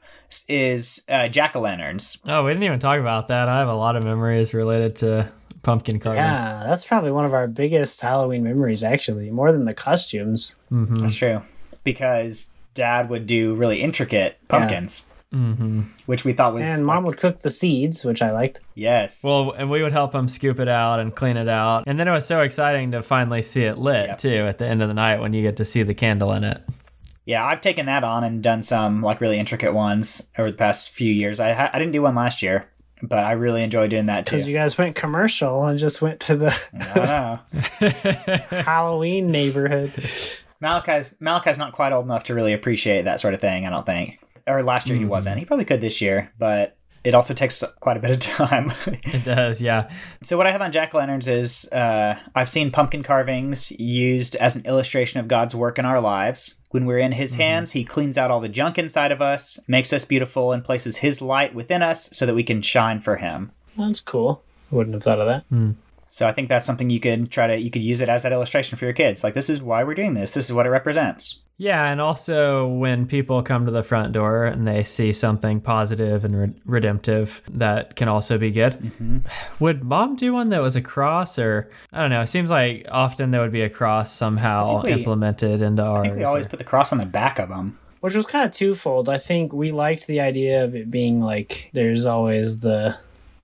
[0.48, 2.18] is uh, jack o' lanterns.
[2.26, 3.48] Oh, we didn't even talk about that.
[3.50, 5.32] I have a lot of memories related to
[5.64, 6.22] pumpkin carving.
[6.22, 10.56] Yeah, that's probably one of our biggest Halloween memories, actually, more than the costumes.
[10.72, 10.96] Mm-hmm.
[10.96, 11.42] That's true,
[11.84, 15.82] because Dad would do really intricate pumpkins, Mm-hmm.
[16.06, 18.62] which we thought was And mom like- would cook the seeds, which I liked.
[18.76, 19.22] yes.
[19.24, 21.84] Well, and we would help them scoop it out and clean it out.
[21.86, 24.18] And then it was so exciting to finally see it lit Yep.
[24.20, 26.46] too at the end of the night when you get to see the candle in
[26.46, 26.62] it.
[27.26, 30.92] yeah, I've taken that on and done some like really intricate ones over the past
[30.92, 31.42] few years.
[31.42, 32.70] I ha- I didn't do one last year,
[33.04, 34.38] but I really enjoyed doing that too.
[34.38, 38.62] Because you guys went commercial and just went to the I don't know.
[38.62, 39.92] Halloween neighborhood.
[40.62, 43.66] Malachi's Malachi's not quite old enough to really appreciate that sort of thing.
[43.66, 44.20] I don't think.
[44.48, 45.12] Or last year he mm-hmm.
[45.12, 45.40] wasn't.
[45.40, 48.72] He probably could this year, but it also takes quite a bit of time.
[48.86, 49.90] It does, yeah.
[50.24, 54.56] so what I have on jack lanterns is uh, I've seen pumpkin carvings used as
[54.56, 56.60] an illustration of God's work in our lives.
[56.72, 57.42] When we're in His mm-hmm.
[57.42, 60.98] hands, He cleans out all the junk inside of us, makes us beautiful, and places
[60.98, 63.52] His light within us so that we can shine for Him.
[63.78, 64.44] That's cool.
[64.72, 65.46] I wouldn't have thought of that.
[65.50, 65.72] Hmm.
[66.18, 68.32] So I think that's something you could try to you could use it as that
[68.32, 69.24] illustration for your kids.
[69.24, 70.34] Like this is why we're doing this.
[70.34, 71.38] This is what it represents.
[71.58, 76.26] Yeah, and also when people come to the front door and they see something positive
[76.26, 78.80] and re- redemptive, that can also be good.
[78.80, 79.18] Mm-hmm.
[79.60, 82.22] Would mom do one that was a cross, or I don't know?
[82.22, 86.00] It seems like often there would be a cross somehow we- implemented into ours.
[86.00, 87.78] I think we always or- put the cross on the back of them.
[88.00, 89.08] Which was kind of twofold.
[89.08, 92.98] I think we liked the idea of it being like there's always the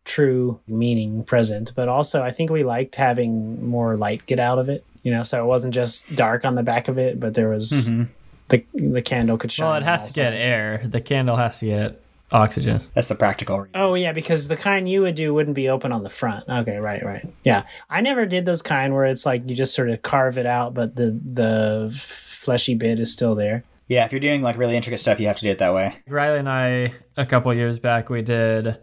[0.05, 4.69] true meaning present, but also I think we liked having more light get out of
[4.69, 4.83] it.
[5.03, 7.71] You know, so it wasn't just dark on the back of it, but there was
[7.71, 8.03] Mm-hmm.
[8.49, 9.67] the the candle could shine.
[9.67, 10.45] well, it has to get sides.
[10.45, 10.81] air.
[10.85, 12.81] The candle has to get oxygen.
[12.95, 13.71] That's the practical reason.
[13.75, 16.47] Oh yeah, because the kind you would do wouldn't be open on the front.
[16.49, 17.29] Okay, right, right.
[17.43, 20.45] Yeah, I never did those kind where it's like you just sort of carve it
[20.45, 23.63] out, but the the fleshy bit is still there.
[23.89, 25.95] Yeah, if you're doing like really intricate stuff, you have to do it that way.
[26.07, 28.77] Riley and I, a couple years back, we did.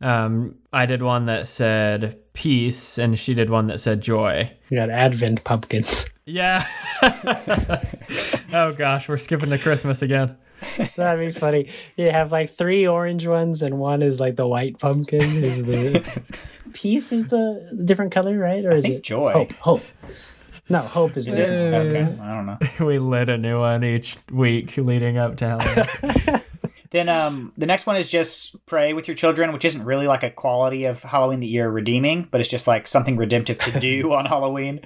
[0.00, 4.50] Um, I did one that said peace, and she did one that said joy.
[4.70, 6.06] We got Advent pumpkins.
[6.24, 6.66] Yeah.
[8.52, 10.36] oh gosh, we're skipping to Christmas again.
[10.96, 11.70] That'd be funny.
[11.96, 15.42] You have like three orange ones, and one is like the white pumpkin.
[15.42, 16.04] Is the
[16.72, 18.64] peace is the different color, right?
[18.64, 19.32] Or is think it joy.
[19.32, 19.52] Hope.
[19.54, 19.82] Hope.
[20.68, 21.74] No, hope is the different.
[21.74, 22.20] Okay, isn't?
[22.20, 22.58] I don't know.
[22.86, 26.40] We lit a new one each week leading up to Halloween.
[26.90, 30.22] Then um, the next one is just pray with your children, which isn't really like
[30.22, 34.12] a quality of Halloween that you're redeeming, but it's just like something redemptive to do
[34.14, 34.80] on Halloween.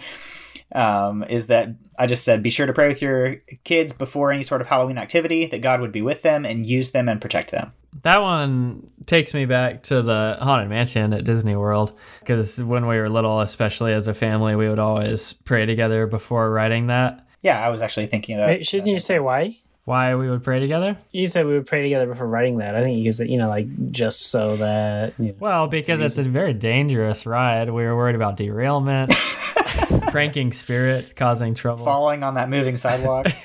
[0.74, 4.42] Um, is that I just said be sure to pray with your kids before any
[4.42, 7.50] sort of Halloween activity that God would be with them and use them and protect
[7.50, 7.72] them.
[8.04, 12.96] that one takes me back to the Haunted Mansion at Disney World because when we
[12.96, 17.26] were little, especially as a family, we would always pray together before writing that.
[17.42, 18.46] Yeah, I was actually thinking that.
[18.46, 19.58] Wait, shouldn't you say why?
[19.84, 20.96] Why we would pray together?
[21.10, 22.76] You said we would pray together before writing that.
[22.76, 25.14] I think you said, you know, like just so that.
[25.18, 25.34] You know.
[25.40, 27.68] Well, because it's a very dangerous ride.
[27.68, 29.10] We were worried about derailment,
[30.08, 31.84] pranking spirits, causing trouble.
[31.84, 33.26] falling on that moving sidewalk?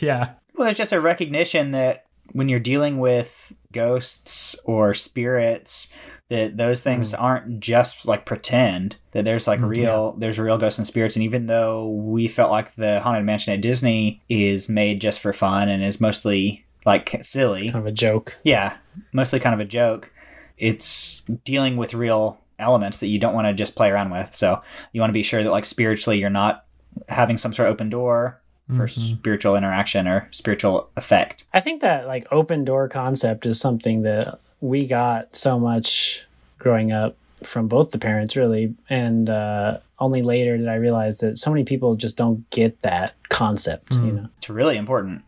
[0.00, 0.34] yeah.
[0.54, 5.92] Well, it's just a recognition that when you're dealing with ghosts or spirits,
[6.30, 7.22] that those things hmm.
[7.22, 8.96] aren't just like pretend.
[9.12, 11.16] That there's like hmm, real, there's real ghosts and spirits.
[11.16, 15.32] And even though we felt like the haunted mansion at Disney is made just for
[15.32, 18.36] fun and is mostly like silly, Kind of a joke.
[18.42, 18.76] yeah,
[19.12, 20.10] mostly kind of a joke.
[20.56, 24.34] It's dealing with real elements that you don't want to just play around with.
[24.34, 26.64] So you want to be sure that like spiritually you're not
[27.08, 29.16] having some sort of open door for mm-hmm.
[29.16, 31.44] spiritual interaction or spiritual effect.
[31.52, 36.24] I think that like open door concept is something that we got so much
[36.58, 41.38] growing up from both the parents really and uh only later did I realize that
[41.38, 44.28] so many people just don't get that concept, you know.
[44.38, 45.22] It's really important.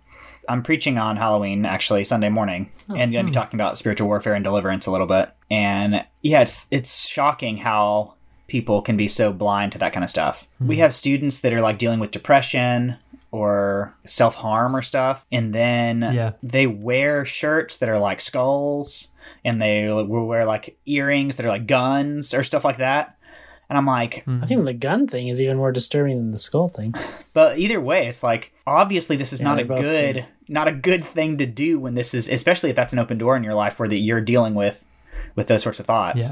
[0.48, 4.34] I'm preaching on Halloween actually Sunday morning and going to be talking about spiritual warfare
[4.34, 5.30] and deliverance a little bit.
[5.50, 8.14] And yeah, it's it's shocking how
[8.48, 10.48] people can be so blind to that kind of stuff.
[10.60, 12.96] We have students that are like dealing with depression
[13.30, 16.32] or self-harm or stuff and then Yeah.
[16.42, 19.08] they wear shirts that are like skulls
[19.44, 23.12] and they will wear like earrings that are like guns or stuff like that.
[23.68, 26.68] And I'm like, I think the gun thing is even more disturbing than the skull
[26.68, 26.94] thing.
[27.32, 30.24] but either way, it's like obviously this is Yeah, not a good thing.
[30.46, 33.36] not a good thing to do when this is especially if that's an open door
[33.36, 34.84] in your life where that you're dealing with
[35.34, 36.28] with those sorts of thoughts.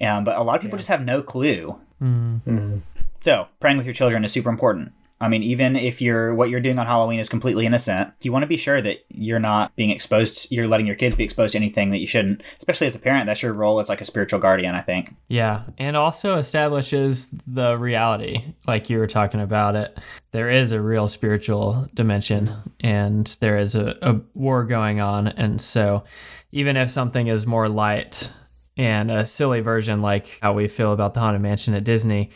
[0.00, 0.16] Yeah.
[0.18, 1.78] Um, but a lot of people just have no clue.
[2.02, 2.80] Mm.
[3.20, 4.92] So praying with your children is super important.
[5.22, 8.42] I mean, even if you're what you're doing on Halloween is completely innocent, you want
[8.42, 10.50] to be sure that you're not being exposed.
[10.50, 12.42] You're letting your kids be exposed to anything that you shouldn't.
[12.58, 14.74] Especially as a parent, that's your role as like a spiritual guardian.
[14.74, 15.14] I think.
[15.28, 19.96] Yeah, and also establishes the reality, like you were talking about it.
[20.32, 25.28] There is a real spiritual dimension, and there is a, a war going on.
[25.28, 26.02] And so,
[26.50, 28.28] even if something is more light
[28.76, 32.30] and a silly version, like how we feel about the Haunted Mansion at Disney,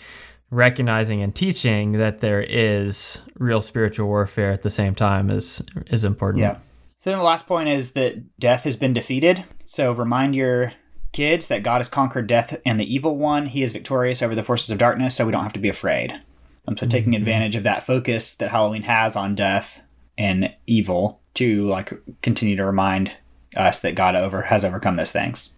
[0.50, 6.04] recognizing and teaching that there is real spiritual warfare at the same time is is
[6.04, 6.42] important.
[6.42, 6.58] Yeah.
[6.98, 9.44] So then the last point is that death has been defeated.
[9.64, 10.72] So remind your
[11.12, 13.46] kids that God has conquered death and the evil one.
[13.46, 16.20] He is victorious over the forces of darkness, so we don't have to be afraid.
[16.68, 19.82] Um, so taking advantage of that focus that Halloween has on death
[20.18, 23.12] and evil to like continue to remind
[23.56, 25.50] us that God over has overcome those things.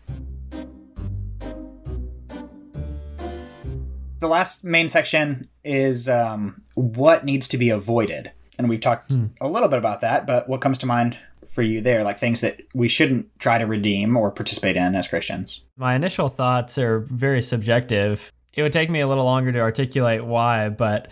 [4.20, 8.32] The last main section is um, what needs to be avoided.
[8.58, 11.16] And we've talked a little bit about that, but what comes to mind
[11.48, 12.02] for you there?
[12.02, 15.62] Like things that we shouldn't try to redeem or participate in as Christians.
[15.76, 18.32] My initial thoughts are very subjective.
[18.54, 21.08] It would take me a little longer to articulate why, but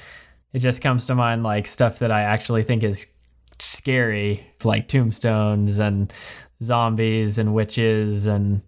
[0.53, 3.07] it just comes to mind like stuff that I actually think is
[3.61, 6.13] scary, like tombstones and
[6.63, 8.61] zombies and witches and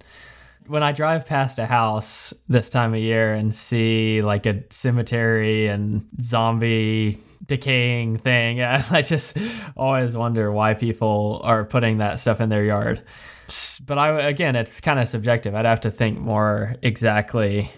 [0.69, 5.67] when I drive past a house this time of year and see like a cemetery
[5.67, 9.37] and zombie decaying thing, I just
[9.77, 13.03] always wonder why people are putting that stuff in their yard.
[13.87, 15.55] But I again, it's kind of subjective.
[15.55, 17.73] I'd have to think more exactly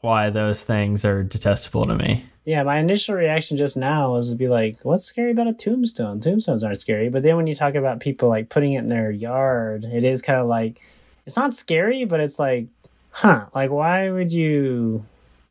[0.00, 2.24] why those things are detestable to me.
[2.44, 6.20] Yeah, my initial reaction just now was to be like, what's scary about a tombstone?
[6.20, 7.10] Tombstones aren't scary.
[7.10, 10.22] But then when you talk about people like putting it in their yard, it is
[10.22, 10.80] kind of like,
[11.28, 12.66] it's not scary, but it's like,
[13.10, 15.04] huh, like why would you?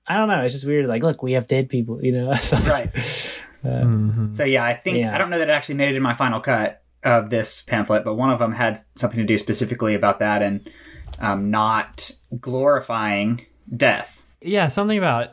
[0.08, 0.42] I don't know.
[0.42, 0.88] It's just weird.
[0.88, 2.28] Like, look, we have dead people, you know?
[2.66, 2.90] right.
[3.64, 4.34] Uh, Mhm.
[4.36, 5.14] So yeah, I think Yeah.
[5.14, 8.04] I don't know that it actually made it in my final cut of this pamphlet,
[8.04, 10.68] but one of them had something to do specifically about that and
[11.20, 12.10] um, not
[12.40, 14.24] glorifying death.
[14.42, 15.32] Yeah, something about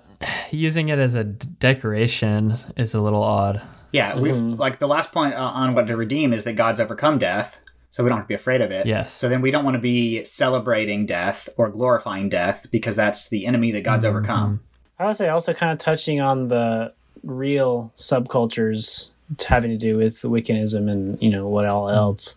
[0.51, 3.63] using it as a d- decoration is a little odd.
[3.93, 4.59] Yeah, we Mhm.
[4.59, 7.61] like the last point uh, on what to redeem is that God's overcome death,
[7.95, 8.87] so we don't have to be afraid of it.
[8.87, 9.13] Yes.
[9.13, 13.47] So then we don't want to be celebrating death or glorifying death because that's the
[13.47, 14.17] enemy that God's Mm-hmm.
[14.17, 14.61] overcome.
[14.99, 16.93] I would say also kind of touching on the
[17.23, 19.13] real subcultures
[19.47, 22.35] having to do with Wiccanism and you know what all else.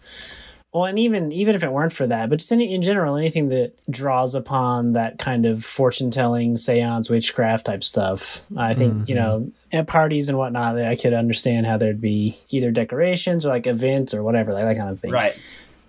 [0.77, 3.49] Well, and even even if it weren't for that, but just any, in general, anything
[3.49, 8.45] that draws upon that kind of fortune telling, seance, witchcraft type stuff.
[8.55, 9.23] I think you mm-hmm.
[9.23, 13.65] know at parties and whatnot, I could understand how there'd be either decorations or like
[13.65, 15.09] events or whatever, like that kind of thing.
[15.09, 15.35] Right.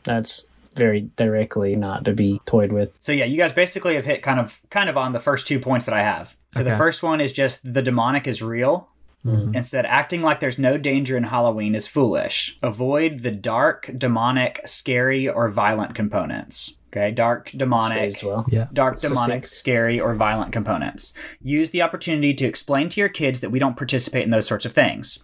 [0.04, 2.90] That's very directly not to be toyed with.
[2.98, 5.60] So yeah, you guys basically have hit kind of kind of on the first two
[5.60, 6.34] points that I have.
[6.52, 8.88] So the first one is just the demonic is real.
[9.24, 12.56] Instead, acting like there's no danger in Halloween is foolish.
[12.62, 16.78] Avoid the dark, demonic, scary, or violent components.
[16.90, 18.46] Okay, dark, demonic, well.
[18.48, 18.68] Yeah.
[18.72, 19.48] dark, demonic, Succinct.
[19.50, 21.12] scary, or violent components.
[21.42, 24.64] Use the opportunity to explain to your kids that we don't participate in those sorts
[24.64, 25.22] of things.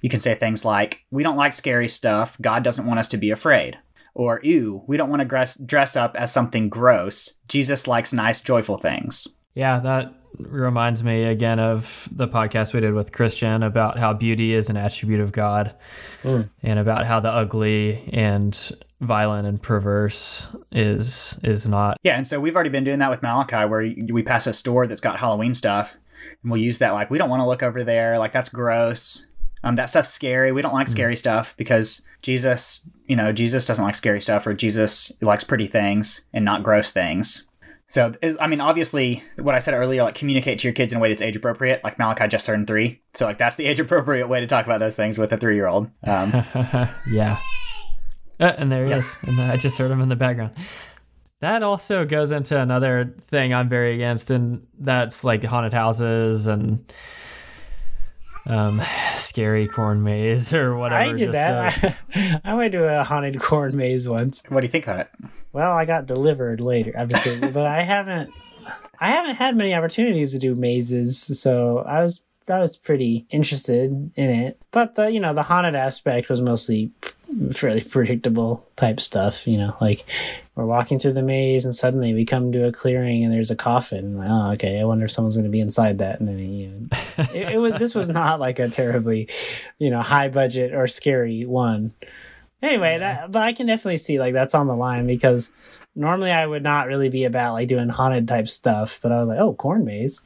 [0.00, 2.36] You can say things like, We don't like scary stuff.
[2.40, 3.78] God doesn't want us to be afraid.
[4.14, 7.38] Or, Ew, we don't want to dress, dress up as something gross.
[7.46, 9.28] Jesus likes nice, joyful things.
[9.54, 14.54] Yeah, that reminds me again of the podcast we did with Christian about how beauty
[14.54, 15.74] is an attribute of God
[16.24, 16.48] Mm.
[16.62, 18.56] and about how the ugly and
[19.00, 21.98] violent and perverse is is not.
[22.02, 23.82] Yeah, and so we've already been doing that with Malachi, where
[24.12, 25.98] we pass a store that's got Halloween stuff,
[26.42, 29.26] and we'll use that like we don't want to look over there, like that's gross.
[29.64, 30.50] Um, that stuff's scary.
[30.50, 34.54] We don't like scary stuff because Jesus, you know, Jesus doesn't like scary stuff, or
[34.54, 37.46] Jesus likes pretty things and not gross things.
[37.92, 41.00] So, I mean, obviously, what I said earlier, like communicate to your kids in a
[41.02, 41.84] way that's age appropriate.
[41.84, 44.80] Like Malachi just turned three, so like that's the age appropriate way to talk about
[44.80, 45.90] those things with a three year old.
[46.02, 46.30] Um,
[47.10, 47.38] yeah.
[48.40, 49.06] Uh, and there he is.
[49.24, 50.54] And I just heard him in the background.
[51.40, 56.90] That also goes into another thing I'm very against, and that's like haunted houses and
[58.46, 58.82] um,
[59.16, 61.00] scary corn maze or whatever.
[61.02, 62.40] I did just those- that.
[62.44, 64.42] I went to a haunted corn maze once.
[64.48, 65.08] what do you think about it?
[65.52, 68.30] Well, I got delivered later, obviously, but I haven't.
[69.00, 72.22] I haven't had many opportunities to do mazes, so I was
[72.52, 74.60] I was pretty interested in it.
[74.70, 76.92] But the you know the haunted aspect was mostly
[77.52, 79.46] fairly predictable type stuff.
[79.46, 80.04] You know, like
[80.54, 83.56] we're walking through the maze and suddenly we come to a clearing and there's a
[83.56, 84.16] coffin.
[84.16, 84.80] Like, oh, okay.
[84.80, 86.20] I wonder if someone's going to be inside that.
[86.20, 86.88] And then you know,
[87.32, 89.28] it, it was this was not like a terribly,
[89.78, 91.92] you know, high budget or scary one.
[92.60, 95.50] Anyway, that but I can definitely see like that's on the line because
[95.94, 99.28] normally I would not really be about like doing haunted type stuff, but I was
[99.28, 100.22] like, oh, corn maze,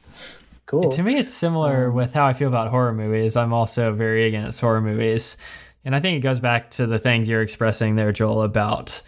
[0.67, 0.91] cool.
[0.91, 3.35] To me, it's similar with how I feel about horror movies.
[3.35, 5.35] I'm also very against horror movies.
[5.83, 9.01] And I think it goes back to the things you're expressing there, Joel, about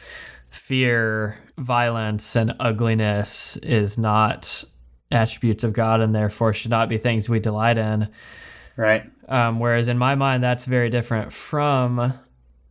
[0.49, 4.63] fear, violence, and ugliness is not
[5.11, 8.09] attributes of God and therefore should not be things we delight in.
[8.75, 9.03] Right.
[9.27, 12.13] Um, whereas in my mind, that's very different from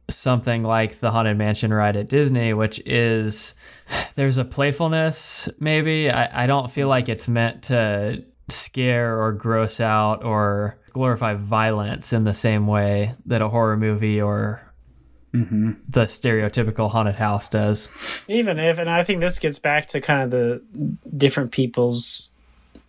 [0.08, 3.54] something like the Haunted Mansion ride at Disney, which is
[4.14, 6.10] there's a playfulness, maybe.
[6.10, 12.12] I, I don't feel like it's meant to scare or gross out or glorify violence
[12.12, 14.62] in the same way that a horror movie or
[15.34, 15.72] Mm-hmm.
[15.86, 17.90] the stereotypical haunted house does.
[18.28, 20.62] Even if, and I think this gets back to kind of the
[21.14, 22.30] different people's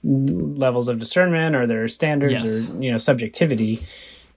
[0.04, 2.70] levels of discernment or their standards Yes.
[2.70, 3.82] or you know subjectivity.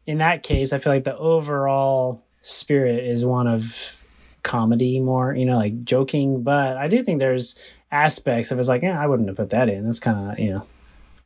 [0.04, 4.04] In that case, I feel like the overall spirit is one of
[4.42, 6.42] comedy more, you know, like joking.
[6.42, 7.54] But I do think there's
[7.92, 9.84] aspects of it's like, yeah, I wouldn't have put that in.
[9.84, 10.66] That's kind of you know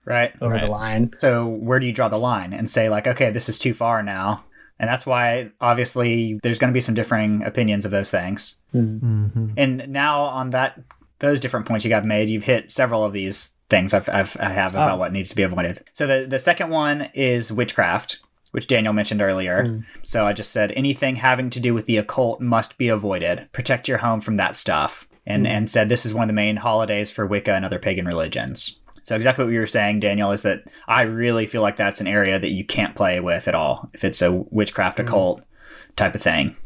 [0.06, 0.32] Right.
[0.40, 1.12] over the line.
[1.18, 4.02] So where do you draw the line and say like, okay, this is too far
[4.02, 4.44] now?
[4.78, 8.60] And that's why obviously there's going to be some differing opinions of those things.
[8.74, 9.48] Mm-hmm.
[9.56, 10.78] And now on that
[11.18, 14.50] those different points you got made, you've hit several of these things I've, I've I
[14.50, 14.96] have about Oh.
[14.98, 15.82] what needs to be avoided.
[15.92, 18.18] So the the second one is witchcraft,
[18.52, 19.82] which Daniel mentioned earlier.
[20.02, 23.48] So I just said anything having to do with the occult must be avoided.
[23.52, 25.08] Protect your home from that stuff.
[25.26, 28.06] and and said this is one of the main holidays for Wicca and other pagan
[28.06, 28.78] religions.
[29.06, 32.08] So exactly what you were saying, Daniel, is that I really feel like that's an
[32.08, 35.06] area that you can't play with at all if it's a witchcraft mm-hmm.
[35.06, 35.44] occult
[35.94, 36.56] type of thing.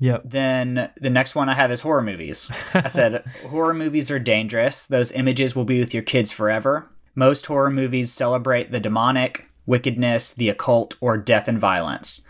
[0.00, 0.22] Yep.
[0.24, 2.50] Then the next one I have is horror movies.
[2.74, 4.86] I said horror movies are dangerous.
[4.86, 6.90] Those images will be with your kids forever.
[7.14, 12.26] Most horror movies celebrate the demonic, wickedness, the occult, or death and violence.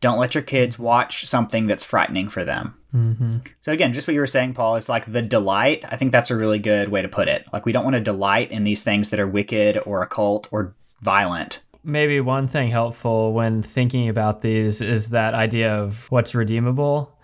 [0.00, 2.74] Don't let your kids watch something that's frightening for them.
[2.92, 5.84] hmm So again, just what you were saying, Paul, is like the delight.
[5.88, 7.44] I think that's a really good way to put it.
[7.52, 10.74] Like we don't want to delight in these things that are wicked or occult or
[11.02, 11.64] violent.
[11.84, 17.14] Maybe one thing helpful when thinking about these is that idea of what's redeemable.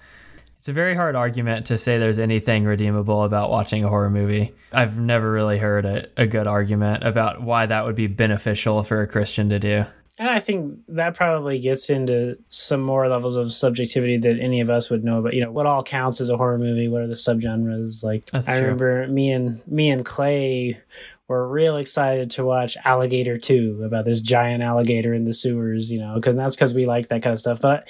[0.59, 4.55] It's a very hard argument to say there's anything redeemable about watching a horror movie.
[4.72, 9.03] I've never really heard a, a good argument about why that would be beneficial for
[9.03, 9.85] a Christian to do.
[10.19, 14.71] And I think that probably gets into some more levels of subjectivity that any of
[14.71, 15.35] us would know about.
[15.35, 16.87] You know, what all counts as a horror movie?
[16.89, 18.05] What are the subgenres?
[18.05, 18.61] Like, That's I true.
[18.62, 20.81] remember me and me and Clay
[21.27, 25.91] were real excited to watch Alligator Two about this giant alligator in the sewers.
[25.91, 27.61] You know, because that's because we like that kind of stuff.
[27.61, 27.89] But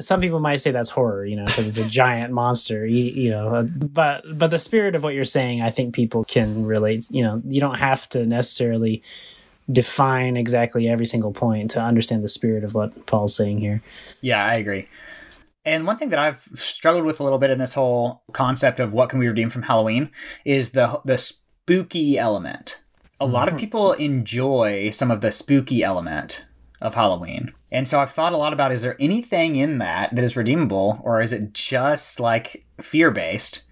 [0.00, 3.30] some people might say that's horror, you know, because it's a giant monster, you, you
[3.30, 3.54] know.
[3.54, 7.06] uh, But but the spirit of what you're saying, I think people can relate.
[7.10, 9.02] You know, you don't have to necessarily
[9.70, 13.82] define exactly every single point to understand the spirit of what Paul's saying here.
[14.20, 14.88] Yeah, I agree.
[15.64, 18.92] And one thing that I've struggled with a little bit in this whole concept of
[18.92, 20.10] what can we redeem from Halloween
[20.44, 22.84] is the the spooky element.
[23.18, 23.60] A lot of mm-hmm.
[23.60, 26.46] people enjoy some of the spooky element
[26.80, 27.52] of Halloween.
[27.72, 31.00] And so I've thought a lot about is there anything in that that is redeemable
[31.02, 33.64] or is it just like fear-based?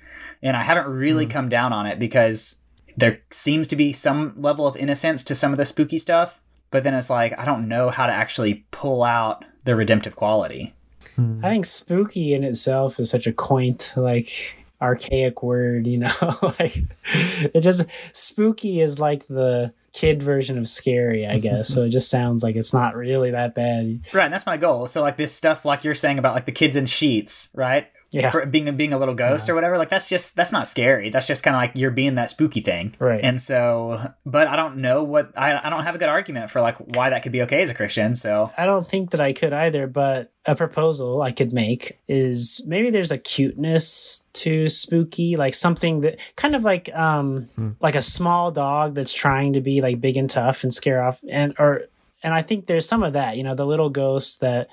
[0.43, 1.33] And I haven't really mm-hmm.
[1.33, 2.64] come down on it because
[2.97, 6.41] there seems to be some level of innocence to some of the spooky stuff,
[6.71, 10.75] but then it's like I don't know how to actually pull out the redemptive quality.
[11.17, 11.45] Hmm.
[11.45, 16.13] I think spooky in itself is such a quaint, like archaic word, you know.
[16.59, 16.77] like
[17.13, 21.69] it just spooky is like the kid version of scary, I guess.
[21.69, 24.01] so it just sounds like it's not really that bad.
[24.13, 24.87] Right, and that's my goal.
[24.87, 27.89] So like this stuff like you're saying about like the kids in sheets, right?
[28.11, 28.31] Yeah.
[28.31, 31.11] For being being a little ghost or whatever, like that's just that's not scary.
[31.11, 32.95] That's just kind of like you're being that spooky thing.
[33.01, 33.21] Right.
[33.23, 36.61] And so, but I don't know what I I don't have a good argument for
[36.61, 38.15] like why that could be okay as a Christian.
[38.15, 42.61] So I don't think that I could either, but a proposal I could make is
[42.67, 47.49] maybe there's a cuteness to spooky, like something that kind of like um
[47.81, 51.21] like a small dog that's trying to be like big and tough and scare off
[51.29, 51.87] and or
[52.23, 54.69] and I think there's some of that, you know, the little ghost that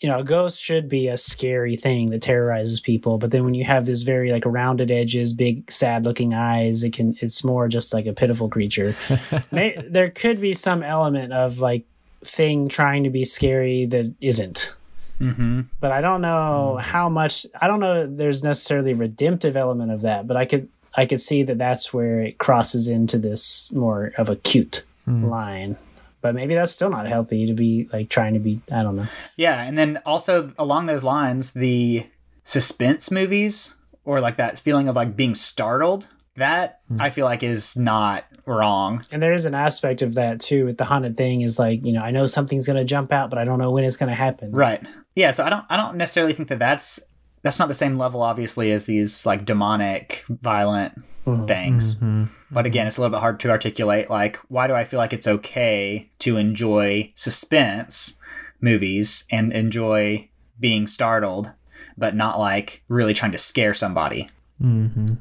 [0.00, 3.54] you know, a ghost should be a scary thing that terrorizes people, but then when
[3.54, 7.68] you have this very like rounded edges, big sad looking eyes, it can it's more
[7.68, 8.94] just like a pitiful creature.
[9.50, 11.84] May, there could be some element of like
[12.22, 14.74] thing trying to be scary that isn't
[15.18, 17.46] hmm but I don't know how much.
[17.60, 18.06] I don't know.
[18.06, 21.92] There's necessarily a redemptive element of that, but I could I could see that that's
[21.92, 24.84] where it crosses into this more of a cute
[25.28, 25.76] line.
[26.20, 28.60] But maybe that's still not healthy to be like trying to be.
[28.72, 29.06] I don't know.
[29.36, 32.06] yeah, and then also along those lines, the
[32.44, 36.08] suspense movies or like that feeling of like being startled.
[36.36, 37.00] That hmm.
[37.00, 39.04] I feel like is not wrong.
[39.10, 41.40] And there is an aspect of that too with the haunted thing.
[41.40, 43.84] Is like you know I know something's gonna jump out, but I don't know when
[43.84, 44.52] it's gonna happen.
[44.52, 44.82] Right.
[45.14, 45.32] Yeah.
[45.32, 45.64] So I don't.
[45.68, 47.00] I don't necessarily think that that's
[47.42, 50.94] that's not the same level, obviously, as these like demonic, violent
[51.26, 51.46] mm-hmm.
[51.46, 51.94] things.
[51.96, 52.24] Mm-hmm.
[52.50, 54.08] But again, it's a little bit hard to articulate.
[54.08, 58.18] Like, why do I feel like it's okay to enjoy suspense
[58.60, 60.28] movies and enjoy
[60.58, 61.50] being startled,
[61.96, 64.28] but not like really trying to scare somebody?
[64.60, 65.14] hmm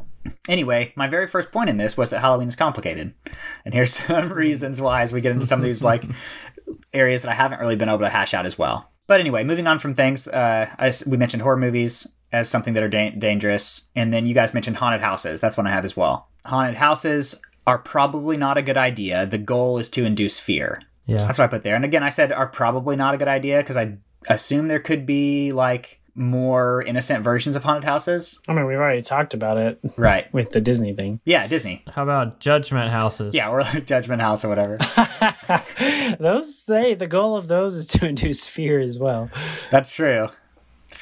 [0.50, 3.14] Anyway, my very first point in this was that Halloween is complicated.
[3.64, 6.04] And here's some reasons why as we get into some of these like
[6.94, 8.92] areas that I haven't really been able to hash out as well.
[9.08, 12.84] But anyway, moving on from things, uh, as we mentioned horror movies as something that
[12.84, 15.40] are da- dangerous, and then you guys mentioned haunted houses.
[15.42, 16.28] That's one I have as well.
[16.46, 19.26] Haunted houses are probably not a good idea.
[19.26, 20.82] The goal is to induce fear.
[21.06, 21.18] Yeah.
[21.26, 21.76] That's what I put there.
[21.76, 23.98] And again, I said are probably not a good idea because I
[24.30, 28.40] assume there could be like more innocent versions of haunted houses.
[28.48, 30.34] I mean, we've already talked about it Right.
[30.34, 31.20] with the Disney thing.
[31.26, 31.84] Yeah, Disney.
[31.94, 33.36] How about judgment houses?
[33.36, 34.78] Yeah, or like Judgment House or whatever.
[36.20, 39.30] those they the goal of those is to induce fear as well.
[39.72, 40.30] That's true.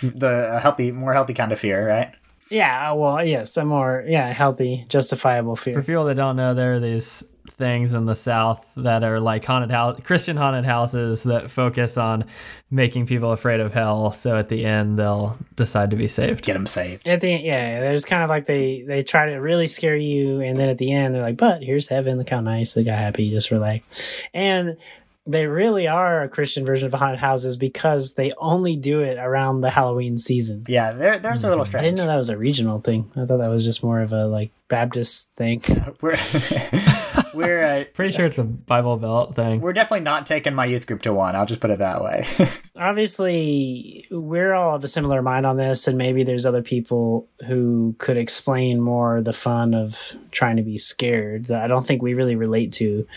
[0.02, 2.14] The healthy, more healthy kind of fear, right?
[2.50, 5.76] Yeah, uh, well, yes, a more yeah healthy, justifiable fear.
[5.76, 7.24] For people that don't know, there are these
[7.58, 12.26] things in the South that are like haunted house, Christian haunted houses that focus on
[12.70, 14.12] making people afraid of hell.
[14.12, 16.44] So at the end, they'll decide to be saved.
[16.44, 17.08] Get them saved.
[17.08, 20.60] At the yeah, there's kind of like they they try to really scare you, and
[20.60, 22.18] then at the end they're like, "But here's heaven.
[22.18, 22.76] Look how nice.
[22.76, 23.30] Look how happy.
[23.32, 23.88] Just relax."
[24.34, 24.78] And
[25.28, 29.62] they really are a Christian version of haunted houses because they only do it around
[29.62, 30.64] the Halloween season.
[30.68, 31.82] Yeah, there, there's a little stretch.
[31.82, 33.10] I didn't know that was a regional thing.
[33.16, 35.64] I thought that was just more of a like Baptist thing.
[36.02, 36.18] We're
[37.34, 39.62] we're uh, Pretty sure it's a Bible Belt thing.
[39.62, 41.36] we're definitely not taking my youth group to one.
[41.36, 42.26] I'll just put it that way.
[42.76, 47.96] Obviously, we're all of a similar mind on this, and maybe there's other people who
[47.98, 52.14] could explain more the fun of trying to be scared that I don't think we
[52.14, 53.08] really relate to.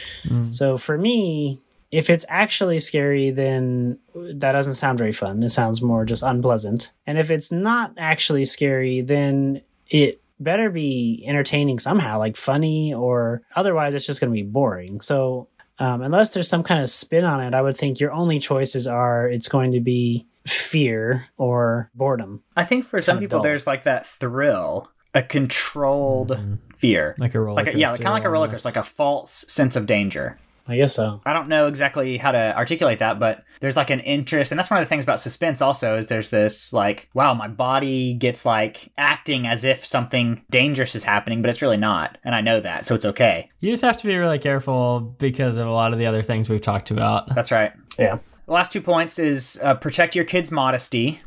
[0.51, 1.59] So for me,
[1.91, 5.43] if it's actually scary, then that doesn't sound very fun.
[5.43, 6.93] It sounds more just unpleasant.
[7.07, 13.43] And if it's not actually scary, then it better be entertaining somehow, like funny, or
[13.57, 15.01] otherwise it's just going to be boring.
[15.01, 18.39] So, um, unless there's some kind of spin on it, I would think your only
[18.39, 22.43] choices are it's going to be fear or boredom.
[22.57, 23.45] I think for some people, dull.
[23.45, 26.39] there's like that thrill, a controlled
[26.77, 28.77] fear, Like a roller like a, yeah, coaster kind of like a roller coaster, like
[28.77, 30.39] a false sense of danger.
[30.69, 31.21] I guess so.
[31.25, 34.71] I don't know exactly how to articulate that, but there's like an interest, and that's
[34.71, 35.63] one of the things about suspense.
[35.63, 40.95] Also, is there's this like, wow, my body gets like acting as if something dangerous
[40.95, 43.51] is happening, but it's really not, and I know that, so it's okay.
[43.61, 46.49] You just have to be really careful because of a lot of the other things
[46.49, 47.35] we've talked about.
[47.35, 47.73] That's right.
[47.99, 48.19] Yeah.
[48.47, 51.21] The last two points is uh, protect your kids' modesty.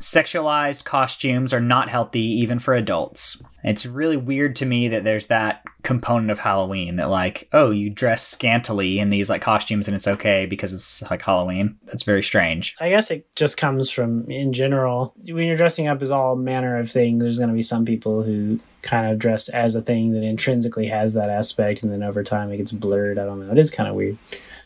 [0.00, 3.42] Sexualized costumes are not healthy even for adults.
[3.62, 7.88] It's really weird to me that there's that component of Halloween that like, oh, you
[7.88, 11.78] dress scantily in these like costumes and it's okay because it's like Halloween.
[11.84, 12.76] That's very strange.
[12.80, 15.14] I guess it just comes from in general.
[15.26, 18.22] When you're dressing up as all manner of things, there's going to be some people
[18.22, 22.22] who kind of dress as a thing that intrinsically has that aspect, and then over
[22.22, 23.18] time it gets blurred.
[23.18, 23.50] I don't know.
[23.50, 24.18] It is kind of weird.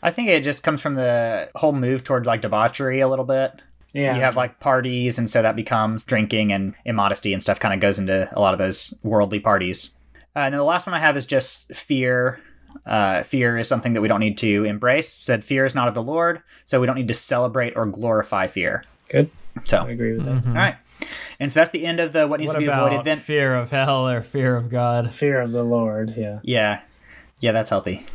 [0.03, 3.61] I think it just comes from the whole move toward like debauchery a little bit.
[3.93, 4.15] Yeah.
[4.15, 7.79] You have like parties, and so that becomes drinking and immodesty and stuff kind of
[7.79, 9.95] goes into a lot of those worldly parties.
[10.35, 12.39] Uh, and then the last one I have is just fear.
[12.85, 15.11] Uh, fear is something that we don't need to embrace.
[15.11, 18.45] Said fear is not of the Lord, so we don't need to celebrate or glorify
[18.47, 18.83] fear.
[19.09, 19.31] Good.
[19.65, 20.45] So, I agree with that.
[20.47, 20.75] all right.
[21.39, 23.05] And so that's the end of the what needs What to be about avoided.
[23.05, 25.11] Then, fear of hell or fear of God?
[25.11, 26.13] Fear of the Lord.
[26.15, 26.39] Yeah.
[26.43, 26.81] yeah,
[27.39, 28.05] yeah, that's healthy.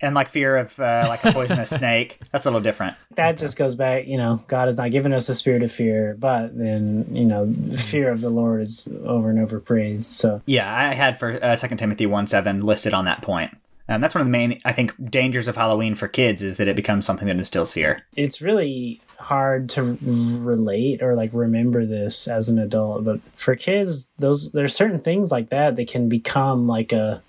[0.00, 2.96] And like fear of uh, like a poisonous snake, that's a little different.
[3.14, 6.14] That just goes back, you know, God has not given us a spirit of fear,
[6.18, 10.10] but then, you know, fear of the Lord is over and over praised.
[10.10, 13.56] So, Yeah, I had for uh, 2 Timothy 1 7 listed on that point.
[13.88, 16.66] And that's one of the main, I think, dangers of Halloween for kids is that
[16.66, 18.02] it becomes something that instills fear.
[18.16, 24.10] it's really hard to relate or like remember this as an adult but for kids
[24.18, 27.22] those there's certain things like that that can become like a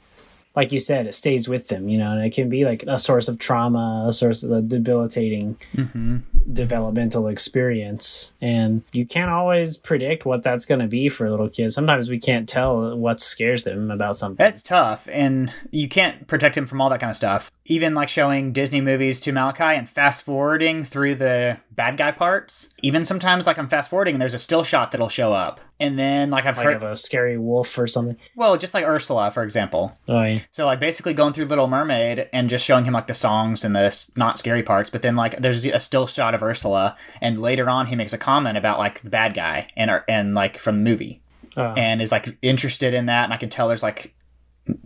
[0.57, 2.99] like you said it stays with them you know and it can be like a
[2.99, 6.17] source of trauma a source of a debilitating mm-hmm.
[6.51, 8.33] developmental experience.
[8.41, 12.09] And you can't always predict what that's going to be for a little kid sometimes
[12.09, 14.37] we can't tell what scares them about something.
[14.37, 17.51] That's tough, and you can't protect him from all that kind of stuff.
[17.65, 22.67] Even like showing Disney movies to Malachi and fast forwarding through the bad guy parts.
[22.83, 25.61] Even sometimes, like I'm fast forwarding, and there's a still shot that'll show up.
[25.79, 28.83] And then, like I've like heard, of a scary wolf or something well, just like
[28.83, 29.95] Ursula, for example.
[30.09, 33.13] oh yeah So like basically going through Little Mermaid and just showing him like the
[33.13, 36.97] songs and the not scary parts, but then like there's a still shot of Ursula,
[37.21, 40.57] and later on he makes a comment about like the bad guy and and like
[40.57, 41.21] from the movie,
[41.55, 41.73] Oh.
[41.77, 44.13] and is like interested in that, and I can tell there's like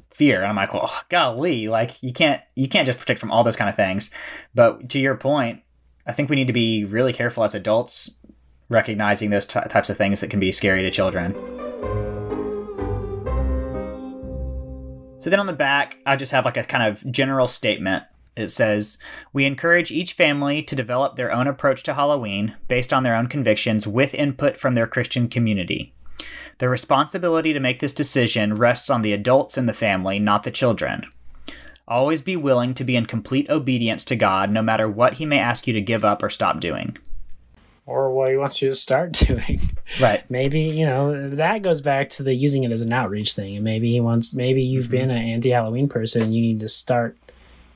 [0.10, 3.44] fear, and I'm like, well, golly, like you can't you can't just protect from all
[3.46, 4.12] those kind of things.
[4.54, 5.62] But to your point,
[6.06, 8.18] I think we need to be really careful as adults
[8.70, 11.34] recognizing those t- types of things that can be scary to children.
[15.20, 18.04] So then on the back, I just have like a kind of general statement.
[18.36, 18.98] It says,
[19.34, 23.28] We encourage each family to develop their own approach to Halloween based on their own
[23.28, 25.94] convictions with input from their Christian community.
[26.58, 30.52] The responsibility to make this decision rests on the adults in the family, not the
[30.52, 31.06] children.
[31.92, 35.40] Always be willing to be in complete obedience to God no matter what He may
[35.40, 36.98] ask you to give up or stop doing.
[37.86, 39.60] or what he wants you to start doing
[40.00, 40.24] Right.
[40.30, 43.64] maybe you know that goes back to the using it as an outreach thing and
[43.66, 44.92] maybe he wants maybe you've Mm-hmm.
[44.92, 47.18] been an anti-halloween person and you need to start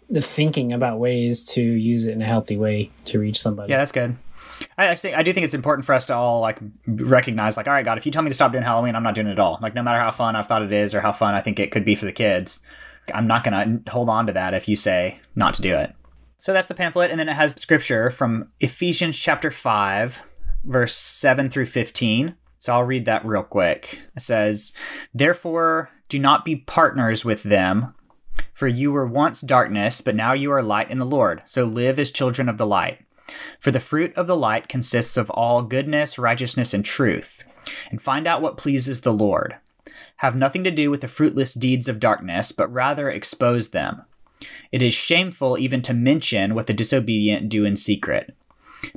[0.09, 3.79] the thinking about ways to use it in a healthy way to reach somebody Yeah,
[3.79, 4.15] that's good.
[4.77, 7.67] I, I think I do think it's important for us to all like recognize, like,
[7.67, 9.31] all right, God, if you tell me to stop doing Halloween, I'm not doing it
[9.31, 9.57] at all.
[9.61, 11.71] Like, no matter how fun I've thought it is or how fun I think it
[11.71, 12.63] could be for the kids,
[13.13, 15.93] I'm not gonna hold on to that if you say not to do it.
[16.37, 20.21] So that's the pamphlet, and then it has scripture from Ephesians chapter five,
[20.63, 22.35] verse seven through fifteen.
[22.57, 23.99] So I'll read that real quick.
[24.15, 24.73] It says,
[25.13, 27.93] "Therefore, do not be partners with them."
[28.53, 31.41] For you were once darkness, but now you are light in the Lord.
[31.45, 32.99] So live as children of the light.
[33.59, 37.43] For the fruit of the light consists of all goodness, righteousness, and truth.
[37.89, 39.55] And find out what pleases the Lord.
[40.17, 44.03] Have nothing to do with the fruitless deeds of darkness, but rather expose them.
[44.71, 48.35] It is shameful even to mention what the disobedient do in secret.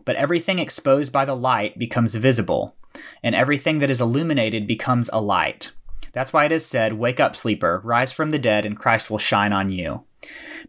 [0.04, 2.74] But everything exposed by the light becomes visible,
[3.22, 5.72] and everything that is illuminated becomes a light.
[6.12, 9.18] That's why it is said, Wake up, sleeper, rise from the dead, and Christ will
[9.18, 10.04] shine on you.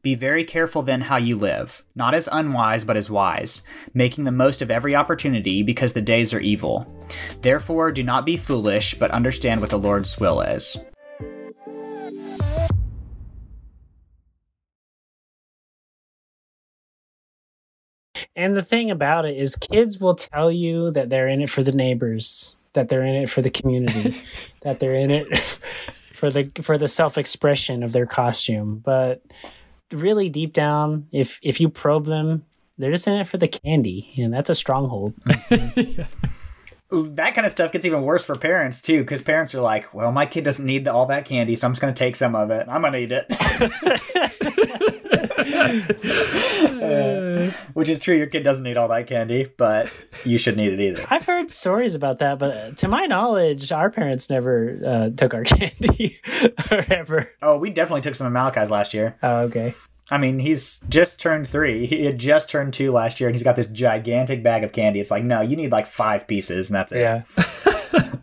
[0.01, 4.31] Be very careful then how you live, not as unwise, but as wise, making the
[4.31, 6.87] most of every opportunity, because the days are evil.
[7.41, 10.77] Therefore, do not be foolish, but understand what the Lord's will is.
[18.35, 21.61] And the thing about it is, kids will tell you that they're in it for
[21.61, 24.15] the neighbors, that they're in it for the community,
[24.61, 25.27] that they're in it
[26.19, 28.81] for the for the self expression of their costume.
[28.83, 29.23] But
[29.91, 32.45] really, deep down, if if you probe them,
[32.77, 35.13] they're just in it for the candy, and that's a stronghold.
[36.91, 39.93] Ooh, that kind of stuff gets even worse for parents too, because parents are like,
[39.93, 42.35] "Well, my kid doesn't need all that candy, so I'm just going to take some
[42.35, 42.67] of it.
[42.67, 43.25] I'm going to eat it."
[45.39, 48.15] Uh, which is true.
[48.15, 49.91] Your kid doesn't need all that candy, but
[50.23, 51.05] you shouldn't eat it either.
[51.09, 55.43] I've heard stories about that, but to my knowledge, our parents never uh, took our
[55.43, 56.19] candy
[56.71, 57.29] or ever.
[57.41, 59.17] Oh, we definitely took some of Malachi's last year.
[59.23, 59.73] Oh, okay.
[60.11, 61.85] I mean, he's just turned three.
[61.85, 64.99] He had just turned two last year, and he's got this gigantic bag of candy.
[64.99, 67.01] It's like, no, you need like five pieces, and that's it.
[67.01, 68.13] Yeah.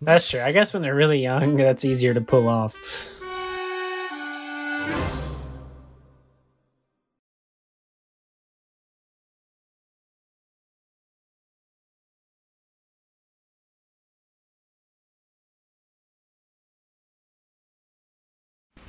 [0.00, 0.40] that's true.
[0.40, 2.76] I guess when they're really young, that's easier to pull off.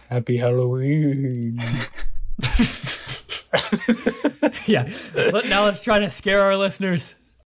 [0.09, 1.57] Happy Halloween.
[4.65, 4.89] yeah.
[5.15, 7.13] Now let's try to scare our listeners.